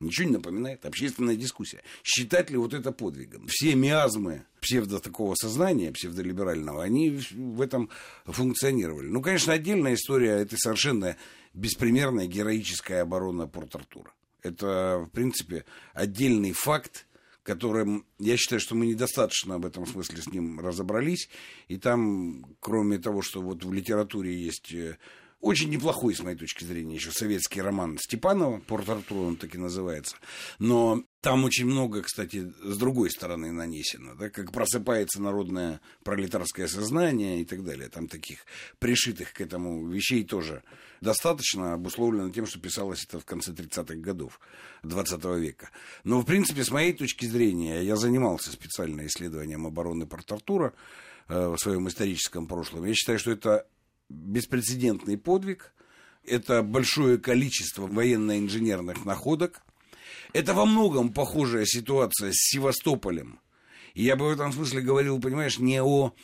Ничего 0.00 0.28
не 0.28 0.32
напоминает. 0.34 0.86
Общественная 0.86 1.34
дискуссия. 1.34 1.82
Считать 2.04 2.50
ли 2.50 2.56
вот 2.56 2.72
это 2.72 2.92
подвигом? 2.92 3.46
Все 3.48 3.74
миазмы 3.74 4.44
псевдо 4.60 5.00
такого 5.00 5.34
сознания, 5.34 5.90
псевдолиберального, 5.90 6.84
они 6.84 7.10
в 7.10 7.60
этом 7.60 7.90
функционировали. 8.24 9.08
Ну, 9.08 9.20
конечно, 9.20 9.52
отдельная 9.52 9.94
история– 9.94 10.30
это 10.40 10.56
совершенно 10.56 11.16
беспримерная 11.52 12.26
героическая 12.26 13.02
оборона 13.02 13.48
Порт-Артура. 13.48 14.12
Это, 14.42 15.04
в 15.04 15.10
принципе, 15.10 15.64
отдельный 15.94 16.52
факт, 16.52 17.06
которым 17.42 18.06
я 18.18 18.36
считаю, 18.36 18.60
что 18.60 18.76
мы 18.76 18.86
недостаточно 18.86 19.58
в 19.58 19.66
этом 19.66 19.84
смысле 19.84 20.22
с 20.22 20.28
ним 20.28 20.60
разобрались. 20.60 21.28
И 21.66 21.76
там, 21.76 22.44
кроме 22.60 22.98
того, 22.98 23.22
что 23.22 23.42
вот 23.42 23.64
в 23.64 23.72
литературе 23.72 24.32
есть 24.32 24.72
э, 24.72 24.98
очень 25.40 25.70
неплохой, 25.70 26.14
с 26.14 26.22
моей 26.22 26.36
точки 26.36 26.64
зрения, 26.64 26.96
еще 26.96 27.12
советский 27.12 27.62
роман 27.62 27.96
Степанова, 27.98 28.58
Порт-Артур 28.58 29.18
он 29.18 29.38
и 29.40 29.58
называется. 29.58 30.16
Но 30.58 31.04
там 31.20 31.44
очень 31.44 31.66
много, 31.66 32.02
кстати, 32.02 32.52
с 32.60 32.76
другой 32.76 33.10
стороны 33.10 33.52
нанесено, 33.52 34.14
да, 34.14 34.30
как 34.30 34.50
просыпается 34.50 35.22
народное 35.22 35.80
пролетарское 36.02 36.66
сознание 36.66 37.40
и 37.40 37.44
так 37.44 37.64
далее. 37.64 37.88
Там 37.88 38.08
таких 38.08 38.40
пришитых 38.80 39.32
к 39.32 39.40
этому 39.40 39.86
вещей 39.86 40.24
тоже 40.24 40.64
достаточно, 41.00 41.74
обусловлено 41.74 42.30
тем, 42.30 42.44
что 42.44 42.58
писалось 42.58 43.04
это 43.04 43.20
в 43.20 43.24
конце 43.24 43.52
30-х 43.52 43.94
годов 43.94 44.40
20 44.82 45.24
века. 45.38 45.70
Но, 46.02 46.20
в 46.20 46.24
принципе, 46.24 46.64
с 46.64 46.70
моей 46.72 46.92
точки 46.92 47.26
зрения, 47.26 47.82
я 47.82 47.94
занимался 47.94 48.50
специально 48.50 49.06
исследованием 49.06 49.66
обороны 49.66 50.04
Порт-Артура 50.04 50.74
э, 51.28 51.48
в 51.48 51.58
своем 51.58 51.86
историческом 51.86 52.48
прошлом. 52.48 52.84
Я 52.84 52.94
считаю, 52.94 53.20
что 53.20 53.30
это 53.30 53.66
беспрецедентный 54.08 55.18
подвиг, 55.18 55.72
это 56.24 56.62
большое 56.62 57.18
количество 57.18 57.86
военно-инженерных 57.86 59.04
находок, 59.04 59.62
это 60.32 60.54
во 60.54 60.66
многом 60.66 61.12
похожая 61.12 61.64
ситуация 61.64 62.32
с 62.32 62.50
Севастополем. 62.50 63.40
И 63.94 64.04
я 64.04 64.16
бы 64.16 64.26
в 64.26 64.30
этом 64.30 64.52
смысле 64.52 64.82
говорил, 64.82 65.20
понимаешь, 65.20 65.58
не 65.58 65.82
о 65.82 66.14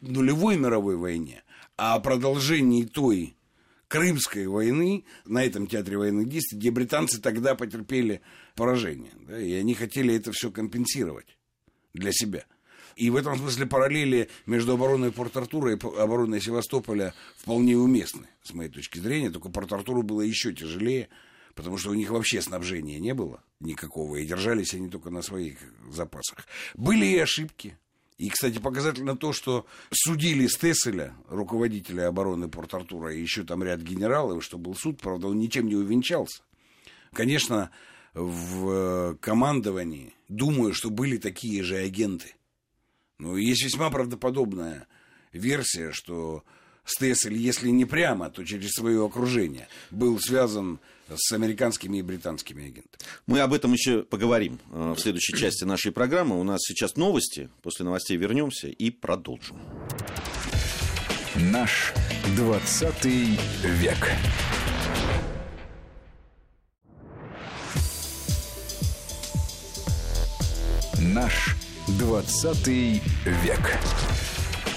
нулевой 0.00 0.56
мировой 0.56 0.96
войне, 0.96 1.42
а 1.76 1.94
о 1.94 2.00
продолжении 2.00 2.84
той 2.84 3.36
Крымской 3.92 4.46
войны, 4.46 5.04
на 5.26 5.44
этом 5.44 5.66
театре 5.66 5.98
военных 5.98 6.26
действий, 6.26 6.58
где 6.58 6.70
британцы 6.70 7.20
тогда 7.20 7.54
потерпели 7.54 8.22
поражение. 8.54 9.12
Да, 9.28 9.38
и 9.38 9.52
они 9.52 9.74
хотели 9.74 10.14
это 10.14 10.32
все 10.32 10.50
компенсировать 10.50 11.36
для 11.92 12.10
себя. 12.10 12.46
И 12.96 13.10
в 13.10 13.16
этом 13.16 13.36
смысле 13.36 13.66
параллели 13.66 14.28
между 14.46 14.74
обороной 14.74 15.12
Порт-Артура 15.12 15.72
и 15.72 15.78
обороной 15.78 16.40
Севастополя 16.40 17.14
вполне 17.36 17.76
уместны, 17.76 18.26
с 18.42 18.52
моей 18.52 18.70
точки 18.70 18.98
зрения. 18.98 19.30
Только 19.30 19.48
Порт-Артуру 19.48 20.02
было 20.02 20.20
еще 20.20 20.52
тяжелее, 20.52 21.08
потому 21.54 21.78
что 21.78 21.90
у 21.90 21.94
них 21.94 22.10
вообще 22.10 22.40
снабжения 22.40 22.98
не 22.98 23.14
было 23.14 23.42
никакого, 23.60 24.16
и 24.16 24.26
держались 24.26 24.74
они 24.74 24.88
только 24.88 25.10
на 25.10 25.22
своих 25.22 25.58
запасах. 25.90 26.46
Были 26.74 27.06
и 27.06 27.18
ошибки. 27.18 27.78
И, 28.18 28.28
кстати, 28.28 28.58
показательно 28.58 29.16
то, 29.16 29.32
что 29.32 29.66
судили 29.90 30.46
Стесселя, 30.46 31.14
руководителя 31.28 32.08
обороны 32.08 32.48
Порт-Артура, 32.48 33.12
и 33.14 33.20
еще 33.20 33.42
там 33.42 33.62
ряд 33.64 33.80
генералов, 33.80 34.44
что 34.44 34.58
был 34.58 34.74
суд, 34.74 35.00
правда, 35.00 35.28
он 35.28 35.38
ничем 35.38 35.66
не 35.66 35.74
увенчался. 35.74 36.42
Конечно, 37.12 37.70
в 38.14 39.16
командовании, 39.16 40.14
думаю, 40.28 40.74
что 40.74 40.90
были 40.90 41.16
такие 41.16 41.62
же 41.62 41.76
агенты– 41.76 42.34
ну, 43.22 43.36
есть 43.36 43.62
весьма 43.62 43.88
правдоподобная 43.88 44.88
версия, 45.32 45.92
что 45.92 46.42
Стессель, 46.84 47.36
если 47.36 47.68
не 47.68 47.84
прямо, 47.84 48.30
то 48.30 48.44
через 48.44 48.72
свое 48.72 49.06
окружение, 49.06 49.68
был 49.92 50.18
связан 50.18 50.80
с 51.08 51.30
американскими 51.30 51.98
и 51.98 52.02
британскими 52.02 52.64
агентами. 52.64 53.04
Мы 53.28 53.38
об 53.38 53.52
этом 53.52 53.72
еще 53.72 54.02
поговорим 54.02 54.58
э, 54.72 54.94
в 54.96 55.00
следующей 55.00 55.36
части 55.36 55.62
нашей 55.62 55.92
программы. 55.92 56.40
У 56.40 56.42
нас 56.42 56.62
сейчас 56.62 56.96
новости. 56.96 57.48
После 57.62 57.84
новостей 57.84 58.16
вернемся 58.16 58.66
и 58.66 58.90
продолжим. 58.90 59.56
Наш 61.36 61.92
20 62.36 63.04
век. 63.04 64.10
Наш 70.98 71.54
20 71.54 71.71
век. 73.24 73.78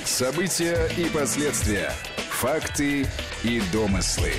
События 0.03 0.89
и 0.97 1.07
последствия. 1.09 1.91
Факты 2.31 3.05
и 3.43 3.61
домыслы. 3.71 4.31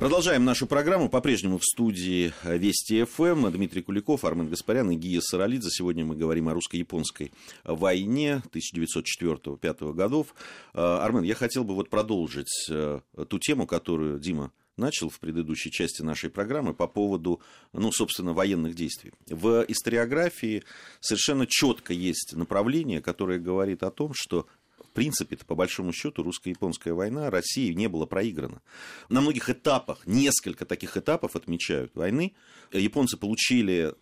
Продолжаем 0.00 0.44
нашу 0.44 0.66
программу. 0.66 1.08
По-прежнему 1.08 1.58
в 1.58 1.64
студии 1.64 2.32
Вести 2.42 3.04
ФМ 3.04 3.48
Дмитрий 3.52 3.82
Куликов, 3.82 4.24
Армен 4.24 4.48
Гаспарян 4.48 4.90
и 4.90 4.96
Гия 4.96 5.20
Саралидзе. 5.20 5.70
Сегодня 5.70 6.04
мы 6.04 6.16
говорим 6.16 6.48
о 6.48 6.54
русско-японской 6.54 7.32
войне 7.62 8.42
1904-1905 8.52 9.92
годов. 9.92 10.34
Армен, 10.72 11.22
я 11.22 11.36
хотел 11.36 11.62
бы 11.62 11.76
вот 11.76 11.88
продолжить 11.88 12.66
э, 12.68 12.98
ту 13.28 13.38
тему, 13.38 13.68
которую 13.68 14.18
Дима 14.18 14.50
начал 14.76 15.08
в 15.08 15.18
предыдущей 15.20 15.70
части 15.70 16.02
нашей 16.02 16.30
программы 16.30 16.74
по 16.74 16.86
поводу, 16.86 17.40
ну, 17.72 17.92
собственно, 17.92 18.32
военных 18.32 18.74
действий. 18.74 19.12
В 19.26 19.64
историографии 19.68 20.64
совершенно 21.00 21.46
четко 21.46 21.92
есть 21.92 22.34
направление, 22.34 23.00
которое 23.00 23.38
говорит 23.38 23.82
о 23.82 23.90
том, 23.90 24.12
что 24.14 24.46
в 24.78 24.94
принципе, 24.94 25.38
по 25.38 25.54
большому 25.54 25.90
счету, 25.94 26.22
русско-японская 26.22 26.92
война 26.92 27.30
России 27.30 27.72
не 27.72 27.88
была 27.88 28.04
проиграна. 28.04 28.60
На 29.08 29.22
многих 29.22 29.48
этапах, 29.48 30.06
несколько 30.06 30.66
таких 30.66 30.98
этапов 30.98 31.34
отмечают 31.34 31.94
войны, 31.94 32.34
японцы 32.72 33.16
получили 33.16 33.94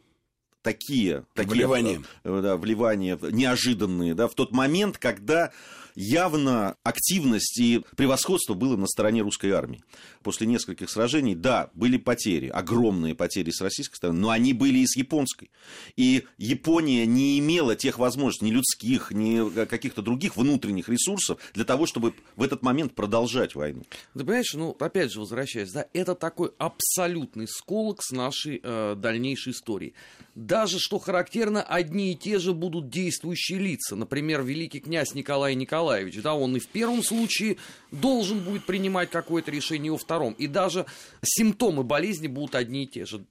такие, 0.62 1.26
такие 1.34 1.54
вливания. 1.54 2.02
Да, 2.24 2.56
вливания 2.56 3.16
неожиданные 3.22 4.14
да, 4.14 4.26
в 4.26 4.34
тот 4.34 4.50
момент, 4.50 4.98
когда 4.98 5.52
явно 6.00 6.76
активность 6.82 7.58
и 7.58 7.82
превосходство 7.96 8.54
было 8.54 8.76
на 8.76 8.86
стороне 8.86 9.22
русской 9.22 9.50
армии. 9.50 9.82
После 10.22 10.46
нескольких 10.46 10.88
сражений, 10.88 11.34
да, 11.34 11.70
были 11.74 11.98
потери, 11.98 12.48
огромные 12.48 13.14
потери 13.14 13.50
с 13.50 13.60
российской 13.60 13.96
стороны, 13.96 14.18
но 14.20 14.30
они 14.30 14.52
были 14.52 14.78
и 14.78 14.86
с 14.86 14.96
японской. 14.96 15.50
И 15.96 16.24
Япония 16.38 17.06
не 17.06 17.38
имела 17.38 17.76
тех 17.76 17.98
возможностей, 17.98 18.46
ни 18.46 18.50
людских, 18.50 19.10
ни 19.10 19.66
каких-то 19.66 20.02
других 20.02 20.36
внутренних 20.36 20.88
ресурсов 20.88 21.38
для 21.54 21.64
того, 21.64 21.86
чтобы 21.86 22.14
в 22.36 22.42
этот 22.42 22.62
момент 22.62 22.94
продолжать 22.94 23.54
войну. 23.54 23.82
Ты 24.14 24.20
понимаешь, 24.20 24.54
ну, 24.54 24.76
опять 24.80 25.12
же, 25.12 25.20
возвращаясь, 25.20 25.70
да, 25.70 25.86
это 25.92 26.14
такой 26.14 26.50
абсолютный 26.58 27.46
сколок 27.46 28.02
с 28.02 28.10
нашей 28.10 28.60
э, 28.62 28.94
дальнейшей 28.96 29.52
истории. 29.52 29.94
Даже, 30.34 30.78
что 30.78 30.98
характерно, 30.98 31.62
одни 31.62 32.12
и 32.12 32.16
те 32.16 32.38
же 32.38 32.54
будут 32.54 32.88
действующие 32.88 33.58
лица. 33.58 33.96
Например, 33.96 34.42
великий 34.42 34.80
князь 34.80 35.14
Николай 35.14 35.54
Николаевич, 35.54 35.89
да, 36.22 36.34
он 36.34 36.56
и 36.56 36.60
в 36.60 36.68
первом 36.68 37.02
случае 37.02 37.56
должен 37.90 38.40
будет 38.40 38.64
принимать 38.64 39.10
какое-то 39.10 39.50
решение, 39.50 39.88
и 39.88 39.90
во 39.90 39.98
втором. 39.98 40.34
И 40.34 40.46
даже 40.46 40.86
симптомы 41.22 41.82
болезни 41.82 42.26
будут 42.26 42.54
одни 42.54 42.84
и 42.84 42.86
те 42.86 43.04
же. 43.04 43.24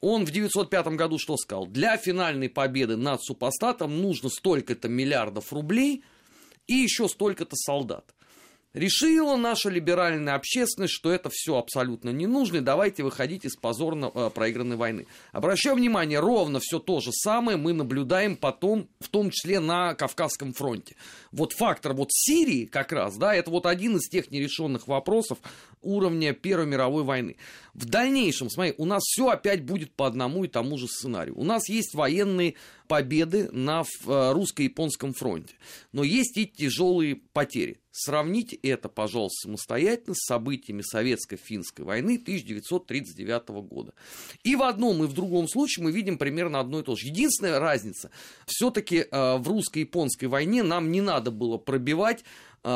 Он 0.00 0.26
в 0.26 0.30
905 0.30 0.88
году 0.88 1.18
что 1.18 1.36
сказал? 1.36 1.66
Для 1.66 1.96
финальной 1.96 2.48
победы 2.48 2.96
над 2.96 3.22
супостатом 3.22 4.00
нужно 4.00 4.28
столько-то 4.28 4.88
миллиардов 4.88 5.52
рублей 5.52 6.04
и 6.66 6.74
еще 6.74 7.08
столько-то 7.08 7.56
солдат. 7.56 8.12
Решила 8.76 9.36
наша 9.36 9.70
либеральная 9.70 10.34
общественность, 10.34 10.92
что 10.92 11.10
это 11.10 11.30
все 11.32 11.56
абсолютно 11.56 12.10
не 12.10 12.26
нужно, 12.26 12.58
и 12.58 12.60
давайте 12.60 13.04
выходить 13.04 13.46
из 13.46 13.56
позорно 13.56 14.12
э, 14.14 14.28
проигранной 14.28 14.76
войны. 14.76 15.06
Обращаю 15.32 15.76
внимание, 15.76 16.20
ровно 16.20 16.60
все 16.60 16.78
то 16.78 17.00
же 17.00 17.10
самое 17.10 17.56
мы 17.56 17.72
наблюдаем 17.72 18.36
потом, 18.36 18.90
в 19.00 19.08
том 19.08 19.30
числе 19.30 19.60
на 19.60 19.94
Кавказском 19.94 20.52
фронте. 20.52 20.94
Вот 21.36 21.52
фактор 21.52 21.92
вот 21.92 22.08
Сирии 22.12 22.64
как 22.64 22.92
раз, 22.92 23.18
да, 23.18 23.34
это 23.34 23.50
вот 23.50 23.66
один 23.66 23.98
из 23.98 24.08
тех 24.08 24.30
нерешенных 24.30 24.88
вопросов 24.88 25.38
уровня 25.82 26.32
Первой 26.32 26.66
мировой 26.66 27.04
войны. 27.04 27.36
В 27.74 27.84
дальнейшем, 27.84 28.48
смотри, 28.48 28.74
у 28.78 28.86
нас 28.86 29.02
все 29.04 29.28
опять 29.28 29.62
будет 29.62 29.92
по 29.92 30.06
одному 30.06 30.44
и 30.44 30.48
тому 30.48 30.78
же 30.78 30.88
сценарию. 30.88 31.38
У 31.38 31.44
нас 31.44 31.68
есть 31.68 31.94
военные 31.94 32.54
победы 32.88 33.50
на 33.52 33.82
э, 33.82 34.32
русско-японском 34.32 35.12
фронте. 35.12 35.54
Но 35.92 36.02
есть 36.02 36.38
и 36.38 36.46
тяжелые 36.46 37.16
потери. 37.16 37.80
Сравните 37.98 38.56
это, 38.56 38.90
пожалуйста, 38.90 39.48
самостоятельно 39.48 40.14
с 40.14 40.26
событиями 40.26 40.82
Советско-финской 40.82 41.82
войны 41.82 42.16
1939 42.20 43.48
года. 43.66 43.94
И 44.42 44.54
в 44.54 44.62
одном, 44.62 45.02
и 45.02 45.06
в 45.06 45.14
другом 45.14 45.48
случае 45.48 45.84
мы 45.84 45.92
видим 45.92 46.18
примерно 46.18 46.60
одно 46.60 46.80
и 46.80 46.82
то 46.82 46.94
же. 46.94 47.06
Единственная 47.06 47.58
разница, 47.58 48.10
все-таки 48.46 49.06
э, 49.10 49.36
в 49.38 49.48
русско-японской 49.48 50.26
войне 50.26 50.62
нам 50.62 50.90
не 50.90 51.00
надо 51.00 51.25
было 51.30 51.58
пробивать 51.58 52.24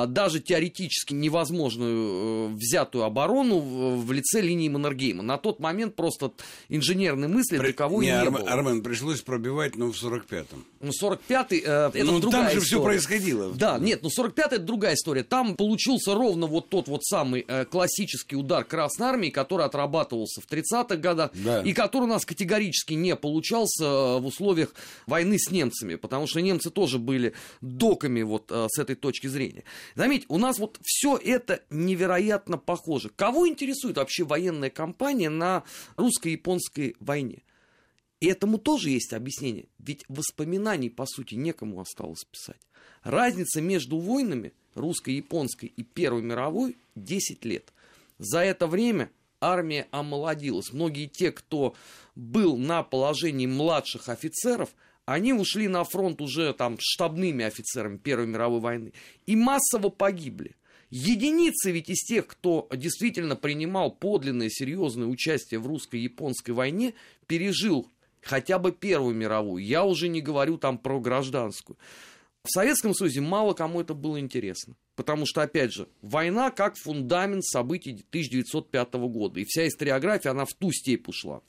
даже 0.07 0.39
теоретически 0.39 1.15
невозможную 1.15 2.51
э, 2.51 2.55
взятую 2.55 3.05
оборону 3.05 3.59
в 3.59 4.13
лице 4.13 4.41
линии 4.41 4.69
Маннергейма. 4.69 5.23
На 5.25 5.37
тот 5.37 5.59
момент 5.59 5.97
просто 5.97 6.31
инженерной 6.69 7.27
мысли 7.27 7.59
При... 7.59 7.73
кого 7.73 8.01
не, 8.01 8.09
не 8.09 8.13
Арм... 8.13 8.35
было. 8.35 8.49
Армен, 8.49 8.83
пришлось 8.83 9.21
пробивать, 9.21 9.77
но 9.77 9.91
в 9.91 10.01
45-м. 10.01 10.65
Ну, 10.81 10.91
45-й, 10.91 11.63
э, 11.67 11.91
это 11.93 12.05
ну, 12.05 12.21
другая 12.21 12.45
там 12.45 12.53
же 12.53 12.59
история. 12.59 12.67
все 12.67 12.83
происходило. 12.83 13.53
Да, 13.53 13.79
нет, 13.79 14.03
ну 14.03 14.11
45-й 14.17 14.57
это 14.57 14.59
другая 14.59 14.95
история. 14.95 15.25
Там 15.25 15.57
получился 15.57 16.15
ровно 16.15 16.47
вот 16.47 16.69
тот 16.69 16.87
вот 16.87 17.05
самый 17.05 17.45
э, 17.49 17.65
классический 17.65 18.37
удар 18.37 18.65
Красной 18.65 19.09
Армии, 19.09 19.31
который 19.31 19.67
отрабатывался 19.67 20.41
в 20.41 20.47
30-х 20.49 20.97
годах, 20.97 21.33
да. 21.35 21.63
и 21.63 21.73
который 21.73 22.05
у 22.05 22.07
нас 22.07 22.25
категорически 22.25 22.95
не 22.95 23.17
получался 23.17 23.85
э, 23.85 24.19
в 24.21 24.27
условиях 24.27 24.73
войны 25.07 25.37
с 25.37 25.51
немцами, 25.51 25.97
потому 25.97 26.29
что 26.29 26.41
немцы 26.41 26.71
тоже 26.71 26.99
были 26.99 27.35
доками 27.61 28.23
вот 28.23 28.51
э, 28.51 28.67
с 28.71 28.79
этой 28.79 28.95
точки 28.95 29.27
зрения. 29.27 29.65
Заметьте, 29.95 30.27
у 30.29 30.39
нас 30.39 30.59
вот 30.59 30.79
все 30.83 31.17
это 31.17 31.63
невероятно 31.71 32.59
похоже. 32.59 33.11
Кого 33.11 33.49
интересует 33.49 33.97
вообще 33.97 34.25
военная 34.25 34.71
кампания 34.71 35.31
на 35.31 35.65
русско-японской 35.97 36.97
войне? 37.01 37.43
И 38.21 38.27
этому 38.27 38.59
тоже 38.59 38.91
есть 38.91 39.13
объяснение. 39.13 39.67
Ведь 39.79 40.05
воспоминаний, 40.09 40.91
по 40.91 41.07
сути, 41.07 41.35
некому 41.35 41.81
осталось 41.81 42.25
писать. 42.25 42.61
Разница 43.03 43.61
между 43.61 43.99
войнами 43.99 44.53
русско-японской 44.75 45.67
и 45.67 45.83
Первой 45.83 46.23
мировой 46.23 46.77
10 46.97 47.45
лет. 47.45 47.73
За 48.19 48.41
это 48.41 48.67
время 48.67 49.11
армия 49.41 49.89
омолодилась. 49.91 50.73
Многие 50.73 51.07
те, 51.07 51.33
кто 51.33 51.75
был 52.15 52.59
на 52.59 52.83
положении 52.83 53.47
младших 53.47 54.09
офицеров– 54.09 54.71
они 55.11 55.33
ушли 55.33 55.67
на 55.67 55.83
фронт 55.83 56.21
уже 56.21 56.53
там 56.55 56.77
штабными 56.79 57.45
офицерами 57.45 57.97
Первой 57.97 58.29
мировой 58.29 58.61
войны 58.61 58.93
и 59.27 59.35
массово 59.35 59.89
погибли. 59.89 60.55
Единицы 60.91 61.73
ведь 61.73 61.91
из 61.91 62.05
тех, 62.05 62.29
кто 62.29 62.69
действительно 62.73 63.35
принимал 63.35 63.91
подлинное 63.91 64.49
серьезное 64.49 65.09
участие 65.09 65.59
в 65.59 65.67
русско-японской 65.67 66.53
войне, 66.53 66.95
пережил 67.27 67.91
хотя 68.23 68.61
бы 68.61 68.71
Первую 68.71 69.17
мировую. 69.17 69.65
Я 69.65 69.85
уже 69.85 70.07
не 70.07 70.21
говорю 70.21 70.59
там 70.59 70.79
про 70.79 71.01
гражданскую. 71.01 71.77
В 72.45 72.49
Советском 72.49 72.95
Союзе 72.95 73.21
мало 73.21 73.53
кому 73.53 73.81
это 73.81 73.95
было 73.95 74.21
интересно. 74.21 74.77
Потому 75.01 75.25
что, 75.25 75.41
опять 75.41 75.73
же, 75.73 75.89
война 76.03 76.51
как 76.51 76.77
фундамент 76.77 77.43
событий 77.43 78.05
1905 78.11 78.93
года. 79.09 79.41
И 79.41 79.47
вся 79.47 79.67
историография, 79.67 80.31
она 80.31 80.45
в 80.45 80.53
ту 80.53 80.71
степь 80.73 81.09
ушла. 81.09 81.41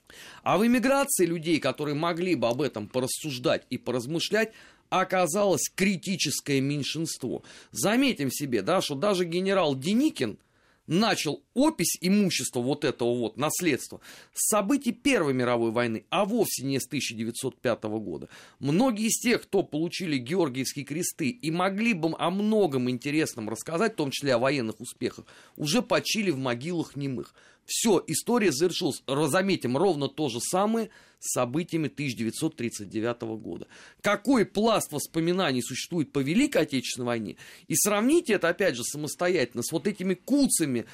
А 0.41 0.57
в 0.57 0.65
эмиграции 0.65 1.25
людей, 1.25 1.59
которые 1.59 1.95
могли 1.95 2.35
бы 2.35 2.47
об 2.47 2.61
этом 2.61 2.87
порассуждать 2.87 3.65
и 3.69 3.77
поразмышлять, 3.77 4.53
оказалось 4.87 5.69
критическое 5.75 6.61
меньшинство. 6.61 7.43
Заметим 7.71 8.31
себе, 8.31 8.61
да, 8.61 8.79
что 8.81 8.95
даже 8.95 9.25
генерал 9.25 9.75
Деникин– 9.75 10.39
начал 10.91 11.41
опись 11.53 11.97
имущества 12.01 12.61
вот 12.61 12.85
этого 12.85 13.15
вот 13.15 13.37
наследства 13.37 13.99
с 14.33 14.49
событий 14.49 14.91
Первой 14.91 15.33
мировой 15.33 15.71
войны, 15.71 16.05
а 16.09 16.25
вовсе 16.25 16.63
не 16.63 16.79
с 16.79 16.87
1905 16.87 17.83
года. 17.83 18.29
Многие 18.59 19.07
из 19.07 19.19
тех, 19.19 19.43
кто 19.43 19.63
получили 19.63 20.17
Георгиевские 20.17 20.85
кресты 20.85 21.29
и 21.29 21.51
могли 21.51 21.93
бы 21.93 22.13
о 22.17 22.29
многом 22.29 22.89
интересном 22.89 23.49
рассказать, 23.49 23.93
в 23.93 23.97
том 23.97 24.11
числе 24.11 24.35
о 24.35 24.39
военных 24.39 24.79
успехах, 24.79 25.25
уже 25.57 25.81
почили 25.81 26.31
в 26.31 26.37
могилах 26.37 26.95
немых. 26.95 27.33
Все, 27.65 28.03
история 28.07 28.51
завершилась. 28.51 29.03
Заметим, 29.07 29.77
ровно 29.77 30.07
то 30.07 30.29
же 30.29 30.39
самое 30.41 30.89
с 31.19 31.33
событиями 31.33 31.87
1939 31.87 33.21
года. 33.39 33.67
Какой 34.01 34.45
пласт 34.45 34.91
воспоминаний 34.91 35.61
существует 35.61 36.11
по 36.11 36.19
Великой 36.19 36.63
Отечественной 36.63 37.05
войне? 37.05 37.37
И 37.67 37.75
сравните 37.75 38.33
это, 38.33 38.49
опять 38.49 38.75
же, 38.75 38.83
самостоятельно 38.83 39.61
с 39.61 39.71
вот 39.71 39.87
этими 39.87 40.15
куцами, 40.15 40.85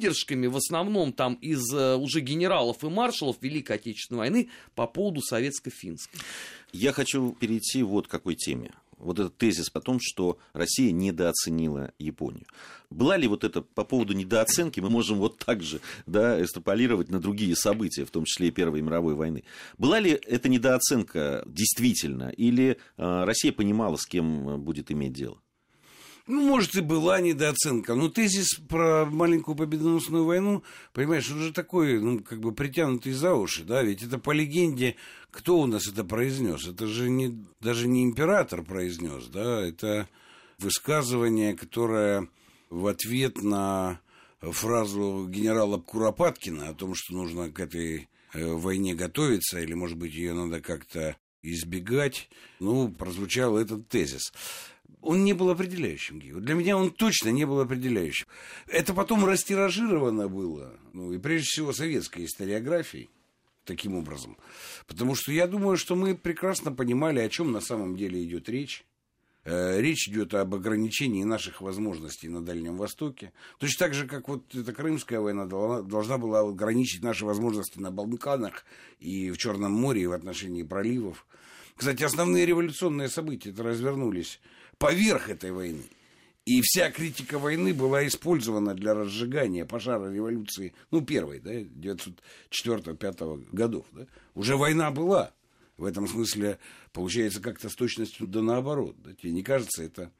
выдержками, 0.00 0.46
в 0.46 0.56
основном 0.56 1.12
там 1.12 1.34
из 1.34 1.72
э, 1.72 1.96
уже 1.96 2.20
генералов 2.20 2.82
и 2.82 2.88
маршалов 2.88 3.36
Великой 3.40 3.76
Отечественной 3.76 4.18
войны 4.18 4.48
по 4.74 4.86
поводу 4.86 5.20
советско-финской. 5.20 6.20
Я 6.72 6.92
хочу 6.92 7.32
перейти 7.32 7.82
вот 7.82 8.06
к 8.06 8.10
какой 8.10 8.34
теме 8.34 8.72
вот 8.98 9.18
этот 9.18 9.36
тезис 9.38 9.70
о 9.72 9.80
том, 9.80 9.98
что 10.00 10.38
Россия 10.52 10.92
недооценила 10.92 11.92
Японию. 11.98 12.44
Была 12.90 13.16
ли 13.16 13.28
вот 13.28 13.44
это 13.44 13.62
по 13.62 13.84
поводу 13.84 14.12
недооценки, 14.12 14.80
мы 14.80 14.90
можем 14.90 15.18
вот 15.18 15.38
так 15.38 15.62
же 15.62 15.80
да, 16.06 16.42
экстраполировать 16.42 17.08
на 17.08 17.18
другие 17.18 17.56
события, 17.56 18.04
в 18.04 18.10
том 18.10 18.24
числе 18.24 18.48
и 18.48 18.50
Первой 18.50 18.82
мировой 18.82 19.14
войны. 19.14 19.44
Была 19.78 20.00
ли 20.00 20.10
эта 20.10 20.48
недооценка 20.48 21.44
действительно, 21.46 22.28
или 22.28 22.76
э, 22.96 23.24
Россия 23.24 23.52
понимала, 23.52 23.96
с 23.96 24.06
кем 24.06 24.62
будет 24.62 24.90
иметь 24.90 25.12
дело? 25.12 25.40
Ну, 26.30 26.46
может, 26.46 26.76
и 26.76 26.80
была 26.80 27.20
недооценка. 27.20 27.96
Но 27.96 28.08
тезис 28.08 28.54
про 28.68 29.04
маленькую 29.04 29.56
победоносную 29.56 30.24
войну, 30.24 30.62
понимаешь, 30.92 31.28
он 31.28 31.40
же 31.40 31.52
такой, 31.52 31.98
ну, 31.98 32.20
как 32.20 32.38
бы 32.38 32.52
притянутый 32.52 33.12
за 33.14 33.34
уши, 33.34 33.64
да, 33.64 33.82
ведь 33.82 34.04
это 34.04 34.16
по 34.16 34.30
легенде, 34.30 34.94
кто 35.32 35.58
у 35.58 35.66
нас 35.66 35.88
это 35.88 36.04
произнес? 36.04 36.68
Это 36.68 36.86
же 36.86 37.10
не, 37.10 37.44
даже 37.60 37.88
не 37.88 38.04
император 38.04 38.62
произнес, 38.62 39.26
да, 39.26 39.60
это 39.60 40.08
высказывание, 40.60 41.56
которое 41.56 42.28
в 42.68 42.86
ответ 42.86 43.42
на 43.42 44.00
фразу 44.40 45.26
генерала 45.28 45.78
Куропаткина 45.78 46.68
о 46.68 46.74
том, 46.74 46.94
что 46.94 47.12
нужно 47.12 47.50
к 47.50 47.58
этой 47.58 48.08
э, 48.34 48.52
войне 48.52 48.94
готовиться, 48.94 49.58
или, 49.58 49.74
может 49.74 49.98
быть, 49.98 50.14
ее 50.14 50.34
надо 50.34 50.60
как-то 50.60 51.16
избегать, 51.42 52.28
ну, 52.58 52.88
прозвучал 52.88 53.56
этот 53.56 53.88
тезис 53.88 54.32
он 55.02 55.24
не 55.24 55.32
был 55.32 55.50
определяющим, 55.50 56.18
Гио. 56.18 56.40
Для 56.40 56.54
меня 56.54 56.76
он 56.76 56.90
точно 56.90 57.30
не 57.30 57.44
был 57.44 57.60
определяющим. 57.60 58.26
Это 58.66 58.92
потом 58.94 59.24
растиражировано 59.24 60.28
было, 60.28 60.78
ну, 60.92 61.12
и 61.12 61.18
прежде 61.18 61.46
всего 61.46 61.72
советской 61.72 62.26
историографией, 62.26 63.08
таким 63.64 63.94
образом. 63.94 64.36
Потому 64.86 65.14
что 65.14 65.32
я 65.32 65.46
думаю, 65.46 65.76
что 65.76 65.94
мы 65.94 66.14
прекрасно 66.14 66.72
понимали, 66.72 67.20
о 67.20 67.28
чем 67.28 67.52
на 67.52 67.60
самом 67.60 67.96
деле 67.96 68.22
идет 68.22 68.48
речь. 68.48 68.84
Э, 69.44 69.80
речь 69.80 70.06
идет 70.06 70.34
об 70.34 70.54
ограничении 70.54 71.24
наших 71.24 71.62
возможностей 71.62 72.28
на 72.28 72.44
Дальнем 72.44 72.76
Востоке. 72.76 73.32
Точно 73.58 73.86
так 73.86 73.94
же, 73.94 74.06
как 74.06 74.28
вот 74.28 74.54
эта 74.54 74.72
Крымская 74.74 75.20
война 75.20 75.46
должна 75.46 76.18
была 76.18 76.40
ограничить 76.40 77.02
наши 77.02 77.24
возможности 77.24 77.78
на 77.78 77.90
Балканах 77.90 78.66
и 78.98 79.30
в 79.30 79.38
Черном 79.38 79.72
море, 79.72 80.02
и 80.02 80.06
в 80.06 80.12
отношении 80.12 80.62
проливов. 80.62 81.26
Кстати, 81.74 82.02
основные 82.02 82.44
революционные 82.44 83.08
события 83.08 83.54
развернулись 83.56 84.40
поверх 84.76 85.30
этой 85.30 85.52
войны. 85.52 85.84
И 86.44 86.60
вся 86.62 86.90
критика 86.90 87.38
войны 87.38 87.72
была 87.72 88.06
использована 88.06 88.74
для 88.74 88.92
разжигания 88.92 89.64
пожара 89.64 90.12
революции, 90.12 90.74
ну, 90.90 91.00
первой, 91.00 91.40
да, 91.40 91.54
904-5 91.54 93.48
годов, 93.52 93.86
да. 93.92 94.06
Уже 94.34 94.56
война 94.56 94.90
была. 94.90 95.32
В 95.80 95.86
этом 95.86 96.06
смысле 96.06 96.58
получается 96.92 97.40
как-то 97.40 97.70
с 97.70 97.74
точностью 97.74 98.26
да 98.26 98.42
наоборот. 98.42 98.96
Да? 99.02 99.14
Тебе 99.14 99.32
не 99.32 99.42
кажется 99.42 99.82
это 99.82 100.12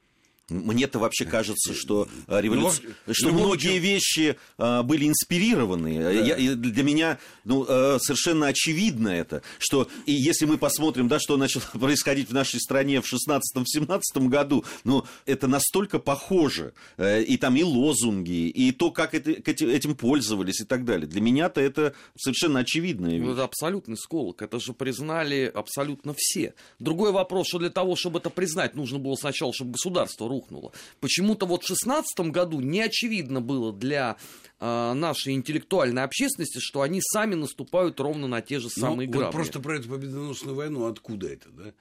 мне-то 0.51 0.99
вообще 0.99 1.25
кажется, 1.25 1.73
что 1.73 2.07
э, 2.27 2.41
революция, 2.41 2.89
ну, 3.07 3.13
что 3.13 3.31
многие 3.31 3.79
вещи 3.79 4.37
а, 4.57 4.83
были 4.83 5.07
инспирированы. 5.07 5.99
Да. 5.99 6.11
Я, 6.11 6.55
для 6.55 6.83
меня 6.83 7.19
ну, 7.45 7.65
а, 7.67 7.97
совершенно 7.99 8.47
очевидно 8.47 9.09
это, 9.09 9.41
что 9.59 9.87
и 10.05 10.13
если 10.13 10.45
мы 10.45 10.57
посмотрим, 10.57 11.07
да, 11.07 11.19
что 11.19 11.37
начало 11.37 11.63
происходить 11.79 12.29
в 12.29 12.33
нашей 12.33 12.59
стране 12.59 13.01
в 13.01 13.11
16-17 13.11 14.01
году, 14.27 14.65
ну, 14.83 15.05
это 15.25 15.47
настолько 15.47 15.99
похоже. 15.99 16.73
И 16.97 17.37
там 17.37 17.55
и 17.55 17.63
лозунги, 17.63 18.49
и 18.49 18.71
то, 18.71 18.91
как 18.91 19.13
это, 19.13 19.31
этим 19.31 19.95
пользовались 19.95 20.61
и 20.61 20.65
так 20.65 20.85
далее. 20.85 21.07
Для 21.07 21.21
меня-то 21.21 21.61
это 21.61 21.93
совершенно 22.17 22.59
очевидная 22.59 23.11
вещь. 23.11 23.25
Ну, 23.25 23.33
это 23.33 23.43
абсолютный 23.43 23.97
сколок. 23.97 24.41
Это 24.41 24.59
же 24.59 24.73
признали 24.73 25.51
абсолютно 25.53 26.13
все. 26.15 26.53
Другой 26.79 27.11
вопрос, 27.11 27.47
что 27.47 27.59
для 27.59 27.69
того, 27.69 27.95
чтобы 27.95 28.19
это 28.19 28.29
признать, 28.29 28.75
нужно 28.75 28.99
было 28.99 29.15
сначала, 29.15 29.53
чтобы 29.53 29.71
государство 29.71 30.27
рухнуло 30.27 30.40
рухнуло. 30.41 30.71
Почему-то 30.99 31.45
вот 31.45 31.63
в 31.63 31.67
2016 31.67 32.31
году 32.31 32.59
не 32.59 32.81
очевидно 32.81 33.41
было 33.41 33.71
для 33.71 34.17
э, 34.59 34.93
нашей 34.93 35.33
интеллектуальной 35.33 36.03
общественности, 36.03 36.59
что 36.59 36.81
они 36.81 36.99
сами 37.01 37.35
наступают 37.35 37.99
ровно 37.99 38.27
на 38.27 38.41
те 38.41 38.59
же 38.59 38.69
ну, 38.75 38.81
самые 38.81 39.07
ну, 39.07 39.13
грабли. 39.13 39.25
Вот 39.25 39.33
просто 39.33 39.59
про 39.59 39.77
эту 39.77 39.89
победоносную 39.89 40.55
войну 40.55 40.85
откуда 40.85 41.27
это, 41.27 41.49
да? 41.49 41.73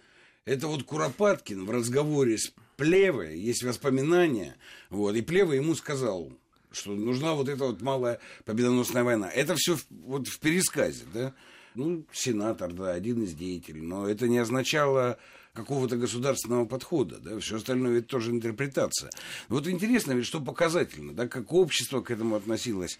Это 0.46 0.68
вот 0.68 0.84
Куропаткин 0.84 1.66
в 1.66 1.70
разговоре 1.70 2.38
с 2.38 2.52
Плевой, 2.76 3.38
есть 3.38 3.62
воспоминания, 3.62 4.56
вот, 4.88 5.14
и 5.14 5.20
Плева 5.20 5.52
ему 5.52 5.74
сказал, 5.74 6.32
что 6.72 6.92
нужна 6.92 7.34
вот 7.34 7.48
эта 7.48 7.64
вот 7.66 7.82
малая 7.82 8.20
победоносная 8.46 9.04
война. 9.04 9.28
Это 9.30 9.54
все 9.56 9.76
вот 9.90 10.28
в 10.28 10.38
пересказе, 10.38 11.04
да? 11.12 11.34
Ну, 11.74 12.04
сенатор, 12.10 12.72
да, 12.72 12.92
один 12.92 13.22
из 13.22 13.34
деятелей, 13.34 13.82
но 13.82 14.08
это 14.08 14.28
не 14.28 14.38
означало 14.38 15.18
какого-то 15.52 15.96
государственного 15.96 16.64
подхода, 16.64 17.18
да, 17.18 17.38
все 17.40 17.56
остальное 17.56 17.98
это 17.98 18.08
тоже 18.08 18.30
интерпретация. 18.30 19.10
Вот 19.48 19.66
интересно 19.66 20.12
ведь, 20.12 20.26
что 20.26 20.40
показательно, 20.40 21.12
да, 21.12 21.26
как 21.28 21.52
общество 21.52 22.00
к 22.00 22.10
этому 22.10 22.36
относилось, 22.36 22.98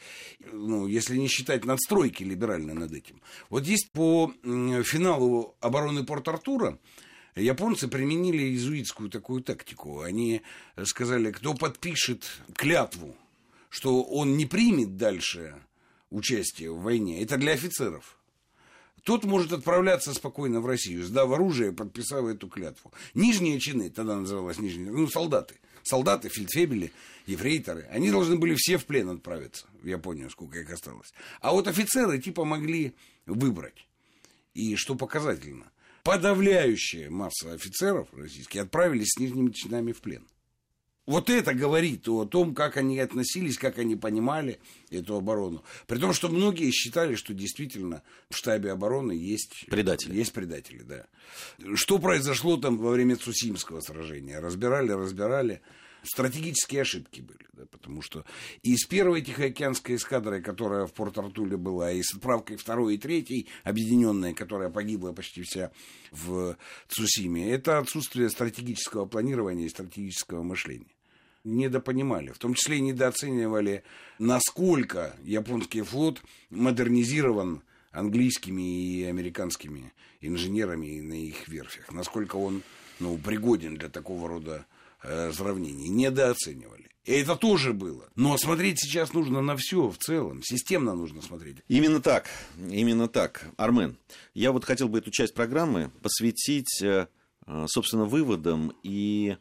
ну, 0.53 0.87
если 0.87 1.17
не 1.17 1.29
считать 1.29 1.65
надстройки 1.65 2.23
либерально 2.23 2.75
над 2.75 2.93
этим. 2.93 3.21
Вот 3.49 3.67
есть 3.67 3.91
по 3.93 4.33
финалу 4.43 5.57
обороны 5.61 6.05
Порт-Артура, 6.05 6.79
Японцы 7.37 7.87
применили 7.87 8.43
иезуитскую 8.43 9.09
такую 9.09 9.43
тактику. 9.43 10.01
Они 10.01 10.43
сказали, 10.83 11.31
кто 11.31 11.55
подпишет 11.55 12.25
клятву, 12.57 13.17
что 13.69 14.03
он 14.03 14.37
не 14.37 14.47
примет 14.47 14.97
дальше 14.97 15.55
участие 16.11 16.73
в 16.73 16.83
войне, 16.83 17.23
это 17.23 17.37
для 17.37 17.53
офицеров– 17.53 18.17
тот 19.05 19.25
может 19.25 19.53
отправляться 19.53 20.13
спокойно 20.15 20.61
в 20.61 20.67
Россию, 20.67 21.05
сдав 21.05 21.31
оружие, 21.31 21.73
подписав 21.73 22.27
эту 22.27 22.49
клятву. 22.49 22.93
Нижние 23.15 23.59
чины, 23.59 23.91
тогда 23.91 24.17
называлось 24.17 24.59
нижние, 24.59 24.91
ну, 24.91 25.09
солдаты. 25.09 25.57
Солдаты, 25.83 26.29
фельдфебели, 26.29 26.93
ефрейторы, 27.27 27.87
они 27.91 28.11
должны 28.11 28.37
были 28.37 28.55
все 28.55 28.77
в 28.77 28.85
плен 28.85 29.09
отправиться 29.09 29.67
в 29.83 29.87
Японию, 29.87 30.29
сколько 30.29 30.59
их 30.59 30.71
осталось. 30.71 31.13
А 31.41 31.53
вот 31.53 31.69
офицеры 31.69 32.19
типа 32.19 32.45
могли 32.45 32.95
выбрать. 33.27 33.87
И 34.53 34.77
что 34.77 34.95
показательно, 34.95 35.71
подавляющая 36.03 37.09
масса 37.09 37.53
офицеров 37.53 38.09
российских 38.13 38.61
отправились 38.61 39.09
с 39.11 39.19
нижними 39.19 39.51
чинами 39.53 39.93
в 39.93 40.01
плен. 40.01 40.27
Вот 41.07 41.29
это 41.31 41.55
говорит 41.55 42.09
о 42.09 42.25
том, 42.25 42.55
как 42.55 42.77
они 42.77 42.99
относились, 42.99 43.59
как 43.59 43.79
они 43.79 43.97
понимали 43.97 44.61
эту 44.91 45.17
оборону. 45.17 45.65
При 45.87 45.99
том, 45.99 46.13
что 46.13 46.29
многие 46.29 46.71
считали, 46.71 47.15
что 47.15 47.35
действительно 47.35 48.03
в 48.29 48.37
штабе 48.37 48.73
обороны 48.73 49.13
есть 49.13 49.67
предатели. 49.67 50.17
Есть 50.17 50.33
предатели, 50.33 50.83
да. 50.83 51.07
Что 51.75 51.99
произошло 51.99 52.57
там 52.57 52.79
во 52.79 52.91
время 52.91 53.17
Цусимского 53.17 53.81
сражения? 53.81 54.41
Разбирали, 54.41 54.93
разбирали 54.93 55.61
стратегические 56.03 56.83
ошибки 56.83 57.21
были, 57.21 57.47
да, 57.53 57.67
потому 57.67 58.03
что 58.03 58.25
и 58.63 58.77
с 58.77 58.87
первой 58.87 59.23
Тихоокеанской 59.23 59.97
эскадрой, 59.97 60.43
которая 60.43 60.87
в 60.87 60.93
Порт-Артуле 60.93 61.57
была, 61.57 61.93
и 61.93 62.03
с 62.03 62.15
отправкой 62.15 62.57
второй 62.57 62.95
и 62.95 62.99
третьей, 62.99 63.49
объединенной, 63.65 64.35
которая 64.35 64.71
погибла 64.71 65.13
почти 65.13 65.43
вся 65.43 65.71
в 66.11 66.57
Цусиме, 66.89 67.51
это 67.51 67.79
отсутствие 67.79 68.31
стратегического 68.31 69.07
планирования 69.07 69.67
и 69.67 69.71
стратегического 69.71 70.43
мышления. 70.43 70.95
Недопонимали, 71.43 72.31
в 72.31 72.39
том 72.39 72.55
числе 72.55 72.79
и 72.79 72.83
недооценивали, 72.83 73.83
насколько 74.19 75.17
японский 75.23 75.81
флот 75.83 76.23
модернизирован 76.51 77.63
английскими 77.93 78.63
и 78.63 79.05
американскими 79.05 79.93
инженерами 80.21 81.01
на 81.01 81.15
их 81.15 81.49
верфях, 81.49 81.91
насколько 81.93 82.37
он 82.37 82.63
ну, 82.99 83.17
пригоден 83.19 83.77
для 83.77 83.89
такого 83.89 84.29
рода 84.29 84.67
э, 85.03 85.33
сравнений. 85.33 85.89
Недооценивали. 85.89 86.91
И 87.05 87.13
это 87.13 87.35
тоже 87.35 87.73
было. 87.73 88.09
Но 88.15 88.37
смотреть 88.37 88.81
сейчас 88.81 89.15
нужно 89.15 89.41
на 89.41 89.57
все 89.57 89.89
в 89.89 89.97
целом. 89.99 90.43
Системно 90.43 90.95
нужно 90.95 91.23
смотреть. 91.23 91.57
Именно 91.67 92.01
так. 92.01 92.29
Именно 92.59 93.09
так. 93.09 93.47
Армен, 93.57 93.97
я 94.35 94.53
вот 94.53 94.65
хотел 94.65 94.89
бы 94.89 94.99
эту 94.99 95.11
часть 95.11 95.35
программы 95.35 95.91
посвятить, 96.03 96.83
э, 96.83 97.07
э, 97.47 97.67
собственно, 97.69 98.05
выводам 98.05 98.73
и 98.83 99.37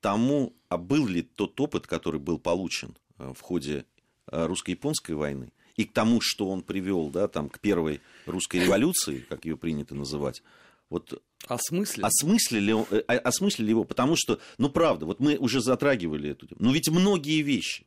тому, 0.00 0.54
а 0.68 0.76
был 0.76 1.06
ли 1.06 1.22
тот 1.22 1.58
опыт, 1.60 1.86
который 1.86 2.20
был 2.20 2.38
получен 2.38 2.96
э, 3.18 3.32
в 3.34 3.40
ходе 3.40 3.86
русско-японской 4.26 5.12
войны, 5.12 5.52
и 5.76 5.84
к 5.84 5.92
тому, 5.92 6.20
что 6.22 6.48
он 6.48 6.62
привел 6.62 7.10
да, 7.10 7.28
там, 7.28 7.50
к 7.50 7.60
первой 7.60 8.00
русской 8.26 8.56
революции, 8.56 9.24
как 9.28 9.44
ее 9.44 9.56
принято 9.56 9.94
называть, 9.94 10.42
вот 10.90 11.22
Осмыслили? 11.46 12.06
Осмыслили, 12.06 12.86
э, 12.90 13.16
осмыслили 13.18 13.70
его, 13.70 13.84
потому 13.84 14.14
что, 14.16 14.40
ну 14.58 14.70
правда, 14.70 15.06
вот 15.06 15.20
мы 15.20 15.36
уже 15.36 15.60
затрагивали 15.60 16.30
эту 16.30 16.46
тему, 16.46 16.60
но 16.62 16.72
ведь 16.72 16.88
многие 16.88 17.42
вещи, 17.42 17.86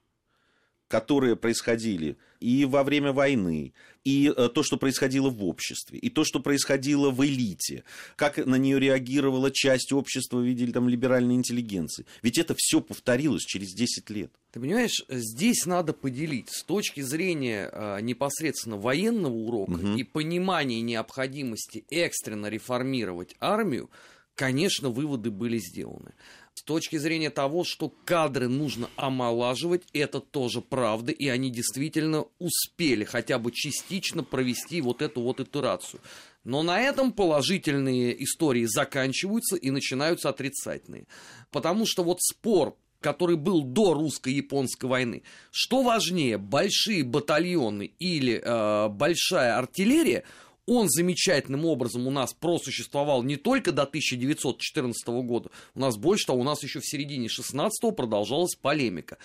которые 0.88 1.36
происходили 1.36 2.18
и 2.40 2.66
во 2.66 2.84
время 2.84 3.14
войны, 3.14 3.74
и 4.04 4.32
э, 4.36 4.50
то, 4.54 4.64
что 4.64 4.78
происходило 4.78 5.30
в 5.30 5.44
обществе, 5.44 6.00
и 6.00 6.10
то, 6.10 6.24
что 6.24 6.40
происходило 6.40 7.10
в 7.10 7.26
элите, 7.26 7.84
как 8.16 8.38
на 8.38 8.56
нее 8.56 8.80
реагировала 8.80 9.52
часть 9.52 9.92
общества 9.92 10.38
в 10.38 10.44
виде 10.44 10.72
там, 10.72 10.88
либеральной 10.88 11.36
интеллигенции. 11.36 12.06
Ведь 12.22 12.38
это 12.38 12.56
все 12.58 12.80
повторилось 12.80 13.44
через 13.44 13.74
10 13.74 14.10
лет. 14.12 14.32
Ты 14.52 14.62
понимаешь, 14.62 15.04
здесь 15.10 15.66
надо 15.66 15.94
поделить 15.94 16.50
с 16.50 16.64
точки 16.64 17.02
зрения 17.02 17.70
а, 17.72 18.00
непосредственно 18.00 18.78
военного 18.78 19.34
урока 19.34 19.72
угу. 19.72 19.98
и 19.98 20.04
понимания 20.04 20.82
необходимости 20.82 21.84
экстренно 21.90 22.48
реформировать 22.48 23.36
армию, 23.40 23.90
конечно, 24.36 24.90
выводы 24.90 25.32
были 25.32 25.58
сделаны. 25.58 26.14
С 26.58 26.64
точки 26.64 26.96
зрения 26.96 27.30
того, 27.30 27.64
что 27.64 27.94
кадры 28.04 28.48
нужно 28.48 28.90
омолаживать, 28.96 29.84
это 29.94 30.20
тоже 30.20 30.60
правда, 30.60 31.12
и 31.12 31.28
они 31.28 31.52
действительно 31.52 32.26
успели 32.40 33.04
хотя 33.04 33.38
бы 33.38 33.52
частично 33.52 34.24
провести 34.24 34.82
вот 34.82 35.04
эту 35.04 35.22
вот 35.22 35.40
итерацию. 35.40 36.02
Но 36.44 36.64
на 36.64 36.82
этом 36.82 37.14
положительные 37.14 38.24
истории 38.24 38.66
заканчиваются 38.66 39.56
и 39.56 39.70
начинаются 39.70 40.30
отрицательные. 40.30 41.06
Потому 41.52 41.86
что 41.86 42.04
вот 42.04 42.22
спор 42.22 42.76
который 43.00 43.36
был 43.36 43.62
до 43.62 43.94
русско-японской 43.94 44.88
войны. 44.88 45.22
Что 45.52 45.84
важнее, 45.84 46.40
большие 46.40 47.04
батальоны 47.04 47.92
или 48.00 48.42
э, 48.44 48.90
большая 48.90 49.56
артиллерия, 49.56 50.24
он 50.68 50.90
замечательным 50.90 51.66
образом 51.66 52.06
у 52.06 52.12
нас 52.12 52.34
просуществовал 52.34 53.24
не 53.24 53.38
только 53.38 53.72
до 53.72 53.84
1914 53.84 55.08
года, 55.08 55.50
у 55.74 55.80
нас 55.80 55.98
больше 55.98 56.28
того, 56.28 56.42
у 56.42 56.44
нас 56.44 56.62
еще 56.62 56.82
в 56.82 56.86
середине 56.86 57.30
16 57.30 57.96
продолжалась 57.96 58.56
полемика. 58.56 59.18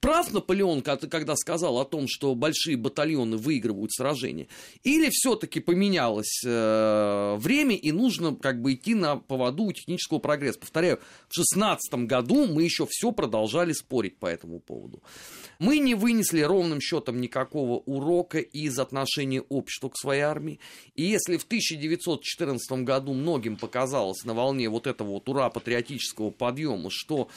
Прав 0.00 0.32
Наполеон, 0.32 0.80
когда 0.80 1.36
сказал 1.36 1.78
о 1.78 1.84
том, 1.84 2.06
что 2.08 2.34
большие 2.34 2.78
батальоны 2.78 3.36
выигрывают 3.36 3.92
сражения? 3.92 4.48
Или 4.82 5.10
все-таки 5.10 5.60
поменялось 5.60 6.42
э, 6.44 7.36
время 7.38 7.76
и 7.76 7.92
нужно 7.92 8.34
как 8.34 8.62
бы 8.62 8.72
идти 8.72 8.94
на 8.94 9.16
поводу 9.16 9.64
у 9.64 9.72
технического 9.72 10.18
прогресса? 10.18 10.58
Повторяю, 10.58 11.00
в 11.28 11.34
16 11.34 12.06
году 12.06 12.46
мы 12.46 12.62
еще 12.62 12.86
все 12.88 13.12
продолжали 13.12 13.74
спорить 13.74 14.16
по 14.16 14.26
этому 14.26 14.58
поводу. 14.60 15.02
Мы 15.58 15.78
не 15.78 15.94
вынесли 15.94 16.40
ровным 16.40 16.80
счетом 16.80 17.20
никакого 17.20 17.82
урока 17.84 18.38
из 18.38 18.78
отношения 18.78 19.42
общества 19.42 19.90
к 19.90 19.98
своей 19.98 20.22
армии. 20.22 20.60
И 20.94 21.02
если 21.02 21.36
в 21.36 21.44
1914 21.44 22.84
году 22.84 23.12
многим 23.12 23.58
показалось 23.58 24.24
на 24.24 24.32
волне 24.32 24.70
вот 24.70 24.86
этого 24.86 25.08
вот 25.08 25.28
ура-патриотического 25.28 26.30
подъема, 26.30 26.88
что 26.90 27.28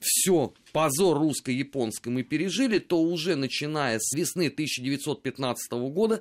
все, 0.00 0.52
позор 0.72 1.18
русско-японской 1.18 2.08
мы 2.08 2.22
пережили, 2.22 2.78
то 2.78 3.00
уже 3.00 3.36
начиная 3.36 3.98
с 4.00 4.14
весны 4.14 4.48
1915 4.48 5.72
года 5.72 6.20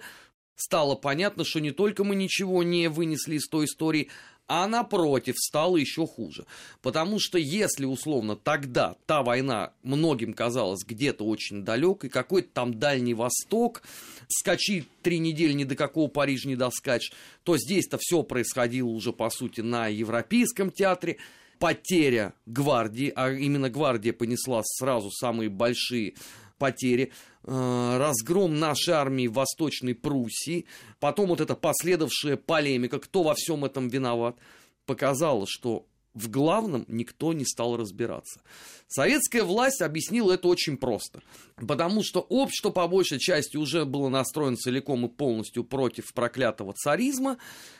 стало 0.55 0.95
понятно, 0.95 1.45
что 1.45 1.59
не 1.59 1.71
только 1.71 2.03
мы 2.03 2.15
ничего 2.15 2.63
не 2.63 2.89
вынесли 2.89 3.35
из 3.35 3.47
той 3.47 3.65
истории, 3.65 4.09
а 4.49 4.67
напротив 4.67 5.35
стало 5.37 5.77
еще 5.77 6.07
хуже. 6.07 6.45
Потому 6.81 7.19
что 7.19 7.37
если, 7.37 7.85
условно, 7.85 8.35
тогда 8.35 8.95
та 9.05 9.21
война 9.21 9.73
многим 9.83 10.33
казалась 10.33 10.83
где-то 10.85 11.23
очень 11.23 11.63
далекой, 11.63 12.09
какой-то 12.09 12.49
там 12.51 12.79
Дальний 12.79 13.13
Восток, 13.13 13.83
скачи 14.27 14.85
три 15.03 15.19
недели 15.19 15.53
ни 15.53 15.63
до 15.63 15.75
какого 15.75 16.07
Парижа 16.09 16.49
не 16.49 16.55
доскачь, 16.55 17.11
то 17.43 17.57
здесь-то 17.57 17.99
все 18.01 18.23
происходило 18.23 18.89
уже, 18.89 19.13
по 19.13 19.29
сути, 19.29 19.61
на 19.61 19.87
Европейском 19.87 20.71
театре, 20.71 21.17
потеря 21.59 22.33
гвардии, 22.45 23.11
а 23.15 23.31
именно 23.31 23.69
гвардия 23.69 24.13
понесла 24.13 24.61
сразу 24.63 25.11
самые 25.11 25.49
большие 25.49 26.15
потери, 26.57 27.11
э, 27.43 27.97
разгром 27.97 28.59
нашей 28.59 28.93
армии 28.93 29.27
в 29.27 29.33
Восточной 29.33 29.95
Пруссии, 29.95 30.65
потом 30.99 31.27
вот 31.27 31.41
эта 31.41 31.55
последовавшая 31.55 32.37
полемика, 32.37 32.99
кто 32.99 33.23
во 33.23 33.33
всем 33.35 33.65
этом 33.65 33.89
виноват, 33.89 34.37
показала, 34.85 35.45
что 35.47 35.85
в 36.13 36.29
главном 36.29 36.85
никто 36.87 37.33
не 37.33 37.45
стал 37.45 37.77
разбираться. 37.77 38.41
Советская 38.87 39.43
власть 39.43 39.81
объяснила 39.81 40.33
это 40.33 40.47
очень 40.47 40.75
просто. 40.77 41.21
Потому 41.55 42.01
что 42.03 42.21
общество 42.21 42.71
по 42.71 42.87
большей 42.87 43.19
части 43.19 43.57
уже 43.57 43.85
было 43.85 44.09
настроено 44.09 44.57
целиком 44.57 45.05
и 45.05 45.09
полностью 45.09 45.63
против 45.63 46.13
проклятого 46.13 46.73
царизма. 46.73 47.37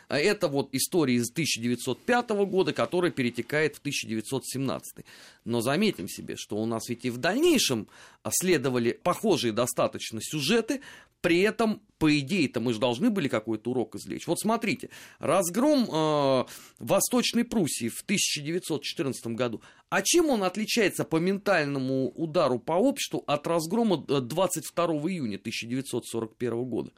Это 0.08 0.48
вот 0.48 0.68
история 0.72 1.14
из 1.14 1.30
1905 1.30 2.30
года, 2.46 2.72
которая 2.72 3.10
перетекает 3.10 3.76
в 3.76 3.80
1917. 3.80 5.04
Но 5.44 5.60
заметим 5.60 6.08
себе, 6.08 6.36
что 6.36 6.56
у 6.56 6.66
нас 6.66 6.88
ведь 6.88 7.04
и 7.04 7.10
в 7.10 7.18
дальнейшем 7.18 7.88
следовали 8.30 8.92
похожие 8.92 9.52
достаточно 9.52 10.20
сюжеты, 10.22 10.80
при 11.20 11.40
этом, 11.40 11.82
по 11.98 12.18
идее-то, 12.18 12.60
мы 12.60 12.72
же 12.72 12.80
должны 12.80 13.10
были 13.10 13.28
какой-то 13.28 13.70
урок 13.70 13.94
извлечь. 13.96 14.26
Вот 14.26 14.40
смотрите, 14.40 14.90
разгром 15.18 15.88
э, 15.90 16.44
Восточной 16.78 17.44
Пруссии 17.44 17.88
в 17.88 18.00
1914 18.02 19.26
году. 19.28 19.60
А 19.90 20.02
чем 20.02 20.30
он 20.30 20.42
отличается 20.42 21.04
по 21.04 21.16
ментальному 21.16 22.08
удару 22.10 22.58
по 22.58 22.72
обществу 22.72 23.22
от 23.26 23.46
разгрома 23.46 23.98
22 23.98 24.84
э, 24.84 24.88
июня 24.88 25.36
1941 25.36 26.64
года? 26.64 26.92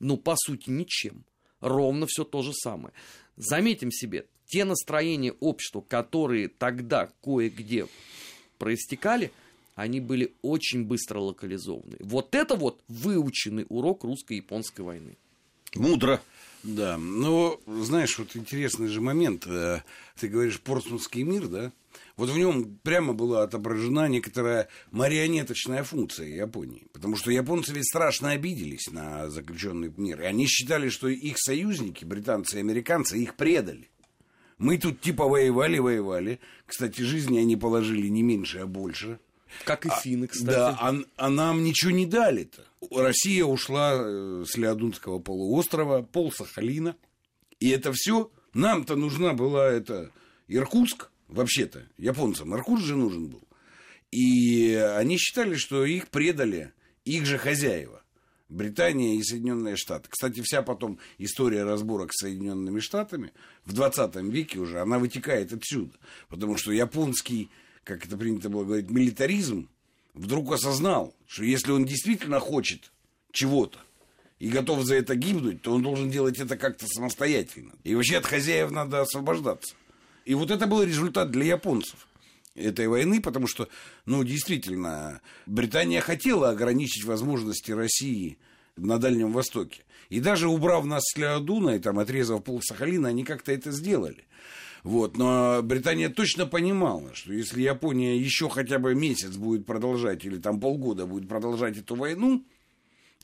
Ну, 0.00 0.18
по 0.18 0.36
сути, 0.36 0.68
ничем. 0.68 1.24
Ровно 1.60 2.06
все 2.06 2.24
то 2.24 2.42
же 2.42 2.52
самое. 2.52 2.92
Заметим 3.36 3.90
себе, 3.90 4.26
те 4.44 4.64
настроения 4.64 5.32
общества, 5.40 5.80
которые 5.80 6.48
тогда 6.48 7.10
кое-где 7.22 7.86
проистекали– 8.58 9.32
они 9.76 10.00
были 10.00 10.34
очень 10.42 10.84
быстро 10.84 11.20
локализованы. 11.20 11.98
Вот 12.00 12.34
это 12.34 12.56
вот 12.56 12.82
выученный 12.88 13.66
урок 13.68 14.02
русско-японской 14.02 14.80
войны. 14.80 15.16
Мудро. 15.76 16.20
Да, 16.62 16.96
но, 16.96 17.60
знаешь, 17.66 18.18
вот 18.18 18.34
интересный 18.34 18.88
же 18.88 19.00
момент. 19.00 19.46
Э, 19.46 19.82
ты 20.18 20.26
говоришь, 20.26 20.60
Портсмутский 20.60 21.22
мир, 21.22 21.46
да? 21.46 21.72
Вот 22.16 22.30
в 22.30 22.36
нем 22.36 22.78
прямо 22.82 23.12
была 23.12 23.42
отображена 23.42 24.08
некоторая 24.08 24.68
марионеточная 24.90 25.84
функция 25.84 26.26
Японии. 26.26 26.86
Потому 26.92 27.16
что 27.16 27.30
японцы 27.30 27.72
ведь 27.72 27.86
страшно 27.86 28.30
обиделись 28.30 28.90
на 28.90 29.28
заключенный 29.28 29.92
мир. 29.96 30.22
И 30.22 30.24
они 30.24 30.46
считали, 30.46 30.88
что 30.88 31.08
их 31.08 31.36
союзники, 31.38 32.04
британцы 32.04 32.56
и 32.56 32.60
американцы, 32.60 33.18
их 33.18 33.36
предали. 33.36 33.90
Мы 34.58 34.78
тут 34.78 35.02
типа 35.02 35.26
воевали, 35.26 35.78
воевали. 35.78 36.40
Кстати, 36.64 37.02
жизни 37.02 37.38
они 37.38 37.56
положили 37.56 38.08
не 38.08 38.22
меньше, 38.22 38.60
а 38.60 38.66
больше. 38.66 39.20
Как 39.64 39.86
и 39.86 39.88
а, 39.88 39.96
финны, 40.00 40.26
кстати. 40.26 40.46
Да, 40.46 40.76
а, 40.80 40.94
а 41.16 41.30
нам 41.30 41.64
ничего 41.64 41.90
не 41.90 42.06
дали-то. 42.06 42.64
Россия 42.90 43.44
ушла 43.44 43.94
э, 43.94 44.44
с 44.46 44.56
Леодунского 44.56 45.18
полуострова, 45.18 46.02
пол 46.02 46.32
Сахалина. 46.32 46.96
И 47.60 47.70
это 47.70 47.92
все. 47.92 48.30
Нам-то 48.54 48.96
нужна 48.96 49.32
была 49.34 49.68
это 49.68 50.10
Иркутск, 50.48 51.10
вообще-то. 51.28 51.86
Японцам 51.98 52.54
Иркутск 52.54 52.84
же 52.84 52.96
нужен 52.96 53.28
был. 53.28 53.42
И 54.10 54.74
они 54.74 55.18
считали, 55.18 55.56
что 55.56 55.84
их 55.84 56.08
предали 56.08 56.72
их 57.04 57.26
же 57.26 57.38
хозяева. 57.38 58.02
Британия 58.48 59.16
и 59.16 59.22
Соединенные 59.22 59.76
Штаты. 59.76 60.08
Кстати, 60.08 60.40
вся 60.40 60.62
потом 60.62 60.98
история 61.18 61.64
разборок 61.64 62.12
с 62.12 62.22
Соединенными 62.22 62.78
Штатами 62.78 63.32
в 63.64 63.72
20 63.72 64.14
веке 64.16 64.60
уже, 64.60 64.80
она 64.80 64.98
вытекает 64.98 65.52
отсюда. 65.52 65.92
Потому 66.28 66.56
что 66.56 66.70
японский 66.70 67.50
как 67.86 68.04
это 68.04 68.16
принято 68.16 68.50
было 68.50 68.64
говорить, 68.64 68.90
милитаризм, 68.90 69.68
вдруг 70.12 70.52
осознал, 70.52 71.14
что 71.26 71.44
если 71.44 71.70
он 71.70 71.84
действительно 71.84 72.40
хочет 72.40 72.90
чего-то 73.30 73.78
и 74.40 74.48
готов 74.48 74.84
за 74.84 74.96
это 74.96 75.14
гибнуть, 75.14 75.62
то 75.62 75.72
он 75.72 75.82
должен 75.82 76.10
делать 76.10 76.38
это 76.38 76.56
как-то 76.56 76.86
самостоятельно. 76.88 77.72
И 77.84 77.94
вообще 77.94 78.16
от 78.16 78.26
хозяев 78.26 78.72
надо 78.72 79.02
освобождаться. 79.02 79.76
И 80.24 80.34
вот 80.34 80.50
это 80.50 80.66
был 80.66 80.82
результат 80.82 81.30
для 81.30 81.44
японцев 81.44 82.08
этой 82.56 82.88
войны, 82.88 83.22
потому 83.22 83.46
что, 83.46 83.68
ну, 84.04 84.24
действительно, 84.24 85.20
Британия 85.46 86.00
хотела 86.00 86.50
ограничить 86.50 87.04
возможности 87.04 87.70
России 87.70 88.36
на 88.76 88.98
Дальнем 88.98 89.32
Востоке. 89.32 89.84
И 90.08 90.18
даже 90.18 90.48
убрав 90.48 90.84
нас 90.86 91.04
с 91.04 91.16
Леодуна 91.16 91.76
и 91.76 91.78
там 91.78 92.00
отрезав 92.00 92.42
пол 92.42 92.60
Сахалина, 92.62 93.08
они 93.08 93.22
как-то 93.22 93.52
это 93.52 93.70
сделали. 93.70 94.24
Вот, 94.82 95.16
но 95.16 95.60
Британия 95.62 96.08
точно 96.08 96.46
понимала, 96.46 97.14
что 97.14 97.32
если 97.32 97.62
Япония 97.62 98.16
еще 98.16 98.48
хотя 98.48 98.78
бы 98.78 98.94
месяц 98.94 99.36
будет 99.36 99.66
продолжать, 99.66 100.24
или 100.24 100.38
там 100.38 100.60
полгода 100.60 101.06
будет 101.06 101.28
продолжать 101.28 101.76
эту 101.78 101.94
войну, 101.94 102.44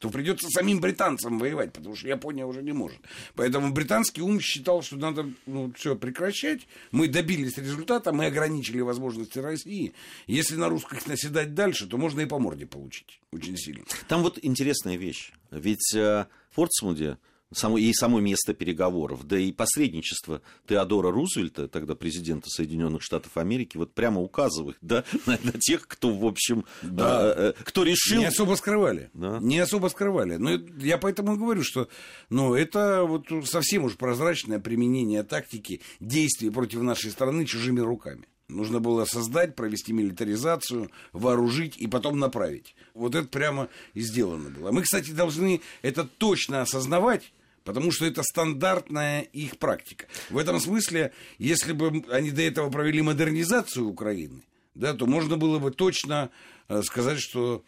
то 0.01 0.11
придется 0.11 0.49
самим 0.49 0.81
британцам 0.81 1.38
воевать, 1.38 1.73
потому 1.73 1.95
что 1.95 2.09
Япония 2.09 2.45
уже 2.45 2.62
не 2.62 2.73
может. 2.73 2.99
Поэтому 3.37 3.73
британский 3.73 4.21
ум 4.21 4.41
считал, 4.41 4.83
что 4.83 4.97
надо 4.97 5.31
ну, 5.47 5.73
все 5.77 5.95
прекращать. 5.95 6.67
Мы 6.91 7.07
добились 7.07 7.57
результата, 7.57 8.12
мы 8.12 8.27
ограничили 8.27 8.81
возможности 8.81 9.38
России. 9.38 9.93
Если 10.27 10.57
на 10.57 10.69
русских 10.69 11.07
наседать 11.07 11.55
дальше, 11.55 11.87
то 11.87 11.99
можно 11.99 12.21
и 12.21 12.27
по 12.27 12.41
морде 12.41 12.67
получить 12.67 13.21
очень 13.33 13.57
сильно. 13.57 13.85
Там 14.09 14.23
вот 14.23 14.41
интересная 14.43 14.97
вещь. 14.97 15.33
Ведь 15.53 15.95
э, 15.95 16.27
в 16.51 16.57
Портсмуде 16.57 17.19
само, 17.55 17.79
и 17.79 17.93
само 17.93 18.21
место 18.21 18.55
переговоров, 18.55 19.27
да 19.27 19.38
и 19.38 19.53
посредничество 19.53 20.43
Теодора 20.67 21.11
Рузвельта, 21.11 21.69
тогда 21.69 21.95
президента 21.95 22.49
Соединенных 22.49 23.03
Штатов 23.03 23.37
Америки, 23.37 23.77
вот 23.77 23.95
прямо 23.95 24.21
указывает 24.21 24.77
да, 24.81 25.05
на, 25.27 25.38
на 25.43 25.53
тех, 25.53 25.87
кто, 25.87 26.11
в 26.11 26.25
общем, 26.27 26.65
да. 26.83 27.35
э, 27.37 27.53
э, 27.59 27.62
кто 27.65 27.85
решил... 27.85 28.21
Не 28.21 28.27
особо 28.27 28.55
скрывали. 28.55 29.11
Да. 29.15 29.38
Не 29.41 29.59
особо 29.59 29.88
скрывали. 29.88 30.37
Но 30.37 30.51
я 30.79 30.99
поэтому 30.99 31.37
говорю, 31.37 31.62
что 31.62 31.88
ну, 32.31 32.55
это 32.55 33.05
вот 33.05 33.27
совсем 33.47 33.85
уж 33.85 33.97
прозрачное 33.97 34.59
применение 34.59 35.23
тактики 35.23 35.81
действий 36.01 36.51
против 36.51 36.83
нашей 36.83 37.11
страны 37.11 37.47
чужими 37.47 37.81
руками. 37.81 38.27
Нужно 38.53 38.81
было 38.81 39.05
создать, 39.05 39.55
провести 39.57 39.93
милитаризацию, 39.93 40.91
вооружить 41.12 41.77
и 41.79 41.87
потом 41.87 42.19
направить. 42.19 42.75
Вот 42.95 43.15
это 43.15 43.27
прямо 43.27 43.69
и 43.95 44.01
сделано 44.01 44.51
было. 44.51 44.71
Мы, 44.73 44.83
кстати, 44.83 45.11
должны 45.11 45.62
это 45.81 46.05
точно 46.05 46.62
осознавать, 46.62 47.33
потому 47.64 47.90
что 47.92 48.07
это 48.07 48.22
стандартная 48.22 49.22
их 49.22 49.59
практика. 49.59 50.07
В 50.31 50.38
этом 50.38 50.61
смысле, 50.61 51.12
если 51.38 51.72
бы 51.72 52.05
они 52.11 52.31
до 52.31 52.42
этого 52.42 52.70
провели 52.70 53.03
модернизацию 53.03 53.87
Украины, 53.87 54.42
да, 54.75 54.94
то 54.94 55.07
можно 55.07 55.37
было 55.37 55.59
бы 55.59 55.70
точно 55.70 56.31
э, 56.68 56.83
сказать, 56.83 57.20
что 57.20 57.62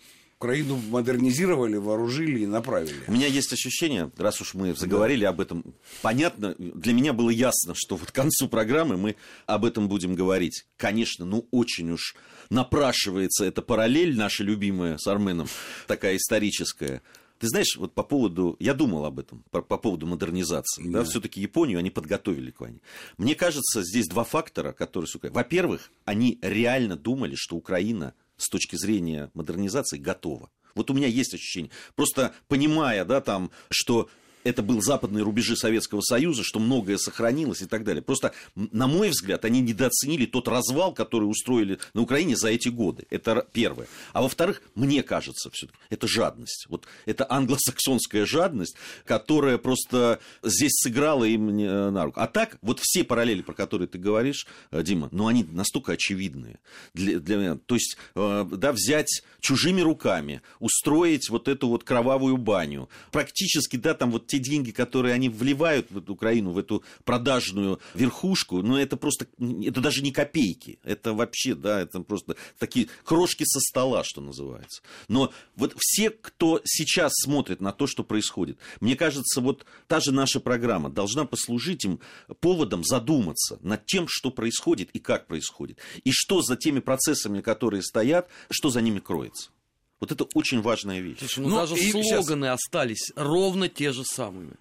Украину 0.45 0.77
модернизировали, 0.91 1.77
вооружили 1.77 2.41
и 2.41 2.47
направили. 2.47 2.97
У 3.07 3.13
меня 3.13 3.27
есть 3.27 3.53
ощущение, 3.53 4.11
раз 4.19 4.41
уж 4.41 4.53
мы 4.53 4.75
заговорили 4.75 5.23
да. 5.23 5.31
об 5.31 5.41
этом, 5.41 5.65
понятно, 6.03 6.55
для 6.59 6.93
меня 6.93 7.13
было 7.15 7.31
ясно, 7.31 7.73
что 7.75 7.97
вот 7.97 8.11
к 8.11 8.15
концу 8.15 8.49
программы 8.49 8.97
мы 8.97 9.17
об 9.47 9.65
этом 9.65 9.89
будем 9.89 10.15
говорить. 10.15 10.67
Конечно, 10.77 11.25
ну 11.25 11.49
очень 11.51 11.91
уж 11.91 12.15
напрашивается 12.51 13.47
эта 13.47 13.63
параллель, 13.63 14.17
наша 14.17 14.45
любимая 14.45 14.99
с 14.99 15.07
Арменом, 15.07 15.49
такая 15.87 16.17
историческая. 16.17 17.01
Ты 17.39 17.49
знаешь, 17.49 17.77
вот 17.77 17.95
по 17.95 18.03
поводу, 18.03 18.57
я 18.61 18.75
думал 18.75 19.05
об 19.05 19.19
этом, 19.19 19.45
по, 19.51 19.61
по 19.61 19.77
поводу 19.77 20.07
модернизации. 20.07 20.85
Да. 20.89 21.01
Да, 21.01 21.05
все-таки 21.05 21.41
Японию 21.41 21.79
они 21.79 21.91
подготовили 21.91 22.51
к 22.51 22.61
войне. 22.61 22.81
Мне 23.19 23.35
кажется, 23.35 23.83
здесь 23.83 24.07
два 24.07 24.25
фактора, 24.25 24.73
которые... 24.73 25.09
Во-первых, 25.31 25.91
они 26.05 26.39
реально 26.43 26.97
думали, 26.97 27.35
что 27.37 27.57
Украина 27.57 28.15
с 28.37 28.49
точки 28.49 28.77
зрения 28.77 29.31
модернизации 29.35 29.99
готова. 29.99 30.51
Вот 30.75 30.91
у 30.91 30.95
меня 30.95 31.07
есть 31.07 31.35
ощущение. 31.35 31.71
Просто 31.95 32.35
понимая, 32.49 33.05
да, 33.05 33.21
там, 33.21 33.51
что 33.71 34.09
это 34.45 34.63
был 34.63 34.81
западные 34.81 35.25
рубежи 35.25 35.57
Советского 35.57 36.01
Союза, 36.03 36.43
что 36.45 36.61
многое 36.61 36.99
сохранилось 36.99 37.63
и 37.63 37.67
так 37.67 37.83
далее. 37.85 38.03
Просто, 38.03 38.33
на 38.55 38.87
мой 38.87 39.09
взгляд, 39.09 39.45
они 39.45 39.61
недооценили 39.61 40.27
тот 40.27 40.49
развал, 40.49 40.93
который 40.93 41.25
устроили 41.25 41.79
на 41.95 42.03
Украине 42.03 42.37
за 42.37 42.49
эти 42.49 42.69
годы. 42.69 43.07
Это 43.11 43.47
первое. 43.53 43.89
А 44.13 44.23
во-вторых, 44.23 44.63
мне 44.75 45.03
кажется, 45.03 45.51
все-таки 45.53 45.79
это 45.91 46.07
жадность. 46.07 46.67
Вот 46.69 46.87
это 47.07 47.27
англосаксонская 47.29 48.27
жадность, 48.27 48.77
которая 49.05 49.59
просто 49.59 50.21
здесь 50.43 50.73
сыграла 50.75 51.25
им 51.25 51.49
э, 51.49 51.91
на 51.91 52.05
руку. 52.05 52.21
А 52.21 52.27
так, 52.27 52.59
вот 52.63 52.81
все 52.81 53.03
параллели, 53.05 53.43
про 53.43 53.55
которые 53.55 53.89
ты 53.89 53.99
говоришь, 53.99 54.47
э, 54.71 54.83
Дима, 54.83 55.09
ну, 55.11 55.27
они 55.27 55.45
настолько 55.45 55.93
очевидные. 55.93 56.59
Для, 56.93 57.19
для 57.19 57.37
меня. 57.37 57.57
То 57.67 57.75
есть, 57.75 57.97
э, 58.15 58.47
да, 58.53 58.73
взять 58.73 59.23
чужими 59.41 59.81
руками, 59.81 60.43
устроить 60.59 61.31
вот 61.31 61.49
эту 61.49 61.69
вот 61.69 61.85
кровавую 61.85 62.37
баню. 62.37 62.89
Практически, 63.11 63.77
да, 63.77 63.95
там 63.95 64.11
вот 64.11 64.27
те 64.35 64.39
деньги, 64.41 64.73
которые 64.73 65.15
они 65.15 65.29
вливают 65.29 65.91
в 65.91 65.99
эту 65.99 66.15
Украину, 66.15 66.51
в 66.51 66.59
эту 66.59 66.83
продажную 67.05 67.79
верхушку, 67.95 68.63
ну, 68.63 68.77
это 68.77 68.97
просто, 68.97 69.27
это 69.39 69.81
даже 69.81 70.03
не 70.03 70.11
копейки. 70.11 70.79
Это 70.83 71.13
вообще, 71.13 71.55
да, 71.55 71.81
это 71.81 72.01
просто 72.01 72.37
такие 72.59 72.89
крошки 73.05 73.45
со 73.47 73.61
стола, 73.61 74.03
что 74.05 74.21
называется. 74.21 74.83
Но 75.09 75.33
вот 75.57 75.75
все, 75.79 76.11
кто 76.11 76.61
сейчас 76.65 77.13
смотрит 77.23 77.61
на 77.61 77.73
то, 77.73 77.87
что 77.87 78.03
происходит, 78.03 78.59
мне 78.81 78.97
кажется, 78.97 79.41
вот 79.41 79.65
та 79.87 80.01
же 80.01 80.13
наша 80.13 80.41
программа 80.41 80.91
должна 80.91 81.25
послужить 81.25 81.85
им 81.85 82.01
поводом 82.41 82.83
задуматься 82.85 83.59
над 83.63 83.87
тем, 83.87 84.07
что 84.09 84.31
происходит 84.31 84.91
и 84.95 84.99
как 84.99 85.27
происходит. 85.27 85.79
И 86.03 86.11
что 86.13 86.43
за 86.43 86.57
теми 86.57 86.81
процессами, 86.81 87.41
которые 87.41 87.83
стоят, 87.83 88.29
что 88.51 88.71
за 88.71 88.81
ними 88.81 88.99
кроется. 88.99 89.51
Вот 90.01 90.13
это 90.13 90.25
очень 90.35 90.61
важная 90.61 91.01
вещь. 91.01 91.19
Слушай, 91.19 91.41
ну, 91.41 91.51
ну 91.51 91.57
даже 91.57 91.77
слоганы 91.77 92.47
сейчас... 92.47 92.55
остались 92.55 93.13
ровно 93.17 93.69
те 93.69 93.93
же 93.93 94.05
самыми. 94.05 94.55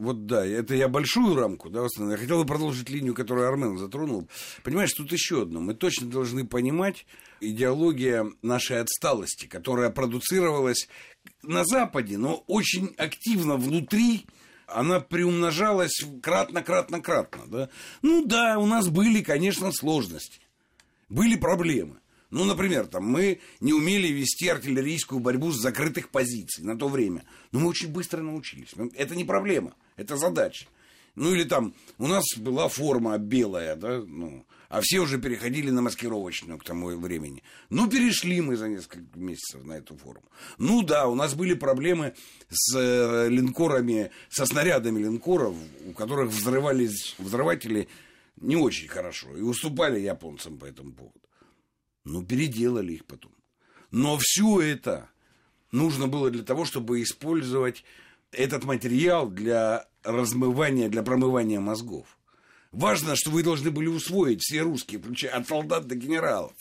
Вот 0.00 0.24
да, 0.24 0.46
это 0.46 0.74
я 0.74 0.88
большую 0.88 1.34
рамку, 1.36 1.68
да, 1.68 1.86
я 1.98 2.16
хотел 2.16 2.40
бы 2.40 2.46
продолжить 2.46 2.88
линию, 2.88 3.14
которую 3.14 3.46
Армен 3.46 3.76
затронул. 3.76 4.30
Понимаешь, 4.62 4.94
тут 4.94 5.12
еще 5.12 5.42
одно. 5.42 5.60
Мы 5.60 5.74
точно 5.74 6.08
должны 6.08 6.46
понимать 6.46 7.04
идеология 7.40 8.26
нашей 8.40 8.80
отсталости, 8.80 9.44
которая 9.44 9.90
продуцировалась 9.90 10.88
на 11.42 11.66
Западе, 11.66 12.16
но 12.16 12.44
очень 12.46 12.94
активно 12.96 13.56
внутри 13.56 14.24
она 14.66 15.00
приумножалась 15.00 16.02
кратно-кратно-кратно. 16.22 17.42
Да? 17.48 17.68
Ну 18.00 18.24
да, 18.24 18.58
у 18.58 18.64
нас 18.64 18.88
были, 18.88 19.20
конечно, 19.22 19.70
сложности, 19.70 20.40
были 21.08 21.36
проблемы. 21.36 21.96
Ну, 22.30 22.44
например, 22.44 22.86
там, 22.86 23.04
мы 23.04 23.40
не 23.60 23.72
умели 23.72 24.08
вести 24.08 24.48
артиллерийскую 24.48 25.20
борьбу 25.20 25.50
с 25.50 25.60
закрытых 25.60 26.10
позиций 26.10 26.64
на 26.64 26.78
то 26.78 26.88
время. 26.88 27.24
Но 27.52 27.60
мы 27.60 27.68
очень 27.68 27.88
быстро 27.88 28.22
научились. 28.22 28.70
Это 28.94 29.16
не 29.16 29.24
проблема, 29.24 29.74
это 29.96 30.16
задача. 30.16 30.66
Ну, 31.16 31.34
или 31.34 31.44
там, 31.44 31.74
у 31.98 32.06
нас 32.06 32.24
была 32.36 32.68
форма 32.68 33.18
белая, 33.18 33.74
да, 33.74 34.00
ну, 34.06 34.46
а 34.68 34.80
все 34.80 35.00
уже 35.00 35.20
переходили 35.20 35.70
на 35.70 35.82
маскировочную 35.82 36.58
к 36.58 36.64
тому 36.64 36.96
времени. 36.96 37.42
Ну, 37.68 37.90
перешли 37.90 38.40
мы 38.40 38.56
за 38.56 38.68
несколько 38.68 39.18
месяцев 39.18 39.64
на 39.64 39.72
эту 39.72 39.96
форму. 39.96 40.22
Ну, 40.58 40.82
да, 40.82 41.08
у 41.08 41.16
нас 41.16 41.34
были 41.34 41.54
проблемы 41.54 42.14
с 42.48 42.76
э, 42.76 43.28
линкорами, 43.28 44.12
со 44.28 44.46
снарядами 44.46 45.00
линкоров, 45.00 45.56
у 45.86 45.92
которых 45.92 46.30
взрывались 46.30 47.16
взрыватели 47.18 47.88
не 48.36 48.54
очень 48.54 48.86
хорошо 48.86 49.36
и 49.36 49.42
уступали 49.42 49.98
японцам 49.98 50.56
по 50.56 50.66
этому 50.66 50.92
поводу. 50.92 51.20
Ну, 52.04 52.24
переделали 52.24 52.94
их 52.94 53.04
потом. 53.04 53.32
Но 53.90 54.18
все 54.20 54.60
это 54.60 55.10
нужно 55.72 56.08
было 56.08 56.30
для 56.30 56.42
того, 56.42 56.64
чтобы 56.64 57.02
использовать 57.02 57.84
этот 58.32 58.64
материал 58.64 59.28
для 59.28 59.86
размывания, 60.02 60.88
для 60.88 61.02
промывания 61.02 61.60
мозгов. 61.60 62.18
Важно, 62.72 63.16
что 63.16 63.30
вы 63.30 63.42
должны 63.42 63.70
были 63.70 63.88
усвоить 63.88 64.42
все 64.42 64.62
русские, 64.62 65.00
включая 65.00 65.32
от 65.32 65.48
солдат 65.48 65.86
до 65.86 65.96
генералов. 65.96 66.54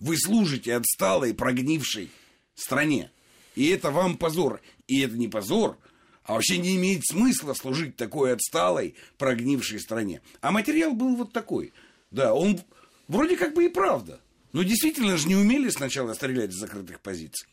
Вы 0.00 0.18
служите 0.18 0.74
отсталой, 0.74 1.32
прогнившей 1.32 2.10
стране. 2.54 3.10
И 3.54 3.68
это 3.68 3.90
вам 3.90 4.16
позор. 4.16 4.60
И 4.88 5.00
это 5.00 5.16
не 5.16 5.28
позор, 5.28 5.78
а 6.24 6.34
вообще 6.34 6.58
не 6.58 6.76
имеет 6.76 7.06
смысла 7.06 7.54
служить 7.54 7.96
такой 7.96 8.32
отсталой, 8.32 8.96
прогнившей 9.16 9.78
стране. 9.78 10.20
А 10.40 10.50
материал 10.50 10.92
был 10.92 11.14
вот 11.16 11.32
такой. 11.32 11.72
Да, 12.10 12.34
он 12.34 12.60
вроде 13.08 13.36
как 13.36 13.54
бы 13.54 13.66
и 13.66 13.68
правда. 13.68 14.20
Но 14.54 14.62
действительно 14.62 15.16
же 15.16 15.26
не 15.26 15.34
умели 15.34 15.68
сначала 15.68 16.14
стрелять 16.14 16.52
с 16.52 16.60
закрытых 16.60 17.00
позиций. 17.00 17.48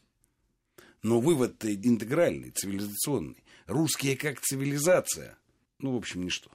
Но 1.01 1.19
вывод 1.19 1.65
интегральный, 1.65 2.51
цивилизационный. 2.51 3.43
Русские 3.65 4.15
как 4.15 4.39
цивилизация. 4.39 5.35
Ну, 5.79 5.93
в 5.93 5.95
общем, 5.97 6.23
ничто. 6.23 6.51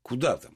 Куда 0.00 0.38
там? 0.38 0.54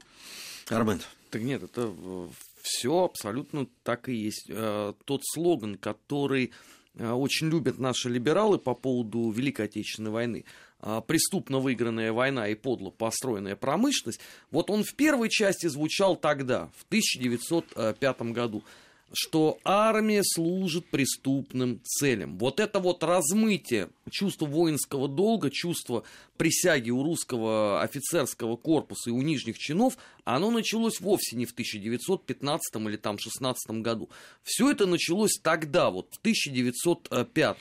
Армен. 0.69 1.03
Так 1.29 1.43
нет, 1.43 1.63
это 1.63 1.95
э, 1.95 2.29
все 2.63 3.05
абсолютно 3.05 3.67
так 3.83 4.09
и 4.09 4.15
есть. 4.15 4.47
Э, 4.49 4.95
тот 5.05 5.21
слоган, 5.27 5.77
который 5.77 6.53
э, 6.95 7.11
очень 7.11 7.51
любят 7.51 7.79
наши 7.79 8.09
либералы 8.09 8.57
по 8.57 8.75
поводу 8.75 9.31
Великой 9.31 9.67
Отечественной 9.67 10.11
войны, 10.11 10.45
преступно 11.07 11.61
выигранная 11.61 12.13
война 12.13 12.49
и 12.49 12.55
подло 12.55 12.91
построенная 12.91 13.57
промышленность, 13.57 14.21
вот 14.51 14.69
он 14.69 14.85
в 14.85 14.95
первой 14.95 15.31
части 15.31 15.67
звучал 15.67 16.15
тогда, 16.15 16.71
в 16.77 16.85
1905 16.85 18.23
году 18.33 18.63
что 19.15 19.59
армия 19.65 20.23
служит 20.25 20.87
преступным 20.87 21.81
целям. 21.85 22.39
Вот 22.39 22.61
это 22.61 22.81
вот 22.81 23.03
размытие 23.03 23.91
чувства 24.11 24.47
воинского 24.47 25.09
долга, 25.09 25.51
чувство 25.51 26.05
присяги 26.37 26.91
у 26.91 27.03
русского 27.03 27.81
офицерского 27.83 28.57
корпуса 28.57 29.11
и 29.11 29.13
у 29.13 29.23
нижних 29.23 29.59
чинов, 29.59 29.97
оно 30.25 30.51
началось 30.51 31.01
вовсе 31.01 31.37
не 31.37 31.47
в 31.47 31.53
1915 31.53 32.75
или 32.77 32.97
там 32.97 33.19
16 33.19 33.83
году. 33.83 34.11
Все 34.43 34.71
это 34.71 34.87
началось 34.87 35.39
тогда, 35.43 35.91
вот 35.91 36.09
в 36.13 36.19
1905. 36.19 37.57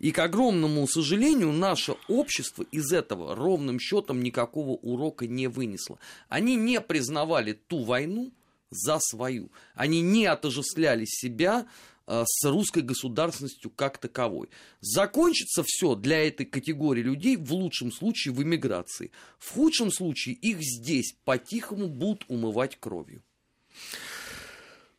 И, 0.00 0.12
к 0.12 0.18
огромному 0.18 0.86
сожалению, 0.86 1.52
наше 1.52 1.96
общество 2.08 2.64
из 2.72 2.92
этого 2.92 3.34
ровным 3.34 3.78
счетом 3.78 4.22
никакого 4.22 4.70
урока 4.70 5.26
не 5.26 5.46
вынесло. 5.46 5.98
Они 6.28 6.56
не 6.56 6.80
признавали 6.80 7.52
ту 7.52 7.84
войну, 7.84 8.32
за 8.70 8.98
свою. 9.00 9.50
Они 9.74 10.00
не 10.00 10.26
отождествляли 10.26 11.04
себя 11.04 11.66
э, 12.06 12.24
с 12.26 12.48
русской 12.48 12.82
государственностью 12.82 13.70
как 13.70 13.98
таковой. 13.98 14.48
Закончится 14.80 15.62
все 15.66 15.94
для 15.94 16.26
этой 16.26 16.46
категории 16.46 17.02
людей 17.02 17.36
в 17.36 17.52
лучшем 17.52 17.92
случае 17.92 18.32
в 18.32 18.42
эмиграции. 18.42 19.10
В 19.38 19.52
худшем 19.52 19.90
случае 19.90 20.36
их 20.36 20.58
здесь 20.60 21.14
по-тихому 21.24 21.88
будут 21.88 22.24
умывать 22.28 22.78
кровью. 22.78 23.22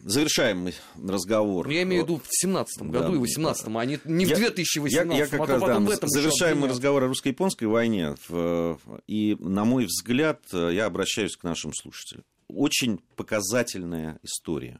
Завершаем 0.03 0.59
мы 0.63 0.73
разговор. 1.07 1.69
Я 1.69 1.83
имею 1.83 2.03
в 2.03 2.05
виду 2.07 2.21
в 2.23 2.27
17 2.27 2.83
году 2.89 3.09
да, 3.11 3.15
и 3.15 3.19
18 3.19 3.67
а 3.67 3.85
не, 3.85 3.99
не 4.05 4.25
в 4.25 4.35
2018 4.35 5.11
я, 5.11 5.25
я 5.25 5.27
как 5.27 5.41
а 5.41 5.45
раз, 5.45 5.61
да, 5.61 5.79
в 5.79 5.89
этом 5.89 6.09
Завершаем 6.09 6.59
мы 6.59 6.69
разговор 6.69 7.03
о 7.03 7.07
русско-японской 7.07 7.65
войне. 7.65 8.15
И, 9.07 9.37
на 9.39 9.63
мой 9.63 9.85
взгляд, 9.85 10.41
я 10.51 10.85
обращаюсь 10.85 11.37
к 11.37 11.43
нашим 11.43 11.71
слушателям 11.73 12.23
очень 12.55 13.01
показательная 13.15 14.19
история. 14.23 14.79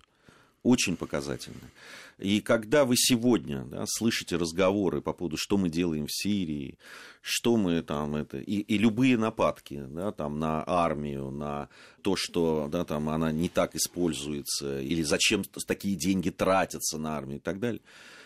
Очень 0.63 0.95
показательная. 0.95 1.71
И 2.19 2.39
когда 2.39 2.86
вы 2.86 2.95
сегодня 2.95 3.63
да, 3.65 3.86
слышите 3.88 4.36
разговоры 4.36 5.01
по 5.01 5.12
поводу, 5.12 5.36
что 5.36 5.57
мы 5.57 5.69
делаем 5.69 6.05
в 6.05 6.13
Сирии, 6.13 6.77
что 7.21 7.57
мы 7.57 7.81
там 7.81 8.15
это, 8.15 8.38
и, 8.38 8.60
и 8.60 8.77
любые 8.77 9.17
нападки 9.17 9.84
да, 9.89 10.12
там, 10.12 10.38
на 10.38 10.63
армию, 10.67 11.31
на 11.31 11.69
то, 12.03 12.15
что 12.15 12.67
да, 12.71 12.86
там, 12.86 13.10
она 13.10 13.31
не 13.31 13.49
так 13.49 13.75
используется, 13.75 14.81
или 14.81 15.01
зачем 15.01 15.43
такие 15.65 15.95
деньги 15.95 16.29
тратятся 16.29 16.99
на 16.99 17.17
армию 17.17 17.38
и 17.39 17.41
так 17.41 17.60
далее, 17.60 17.81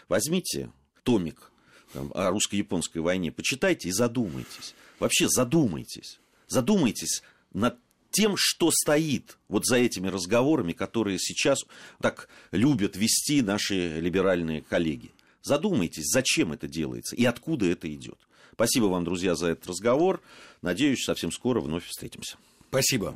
возьмите 0.10 0.74
томик 1.04 1.52
там, 1.94 2.12
о 2.14 2.32
русско-японской 2.32 3.00
войне, 3.00 3.32
почитайте 3.32 3.88
и 3.88 3.94
задумайтесь. 3.94 4.76
Вообще 5.00 5.30
задумайтесь. 5.30 6.20
Задумайтесь 6.48 7.24
над 7.54 7.78
тем, 8.16 8.36
что 8.38 8.72
стоит 8.72 9.38
вот 9.50 9.66
за 9.66 9.76
этими 9.76 10.08
разговорами, 10.08 10.72
которые 10.72 11.20
сейчас 11.20 11.60
так 12.02 12.30
любят 12.52 12.96
вести 12.96 13.42
наши 13.42 14.00
либеральные 14.00 14.62
коллеги. 14.62 15.12
Задумайтесь, 15.42 16.06
зачем 16.06 16.54
это 16.54 16.68
делается 16.68 17.16
и 17.16 17.26
откуда 17.26 17.66
это 17.68 17.94
идет. 17.94 18.18
Спасибо 18.54 18.86
вам, 18.86 19.04
друзья, 19.04 19.36
за 19.36 19.48
этот 19.48 19.68
разговор. 19.68 20.22
Надеюсь, 20.62 21.04
совсем 21.04 21.32
скоро 21.32 21.60
вновь 21.60 21.86
встретимся. 21.86 22.38
Спасибо. 22.70 23.14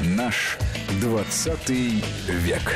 Наш 0.00 0.58
20 1.00 1.70
век. 1.70 2.74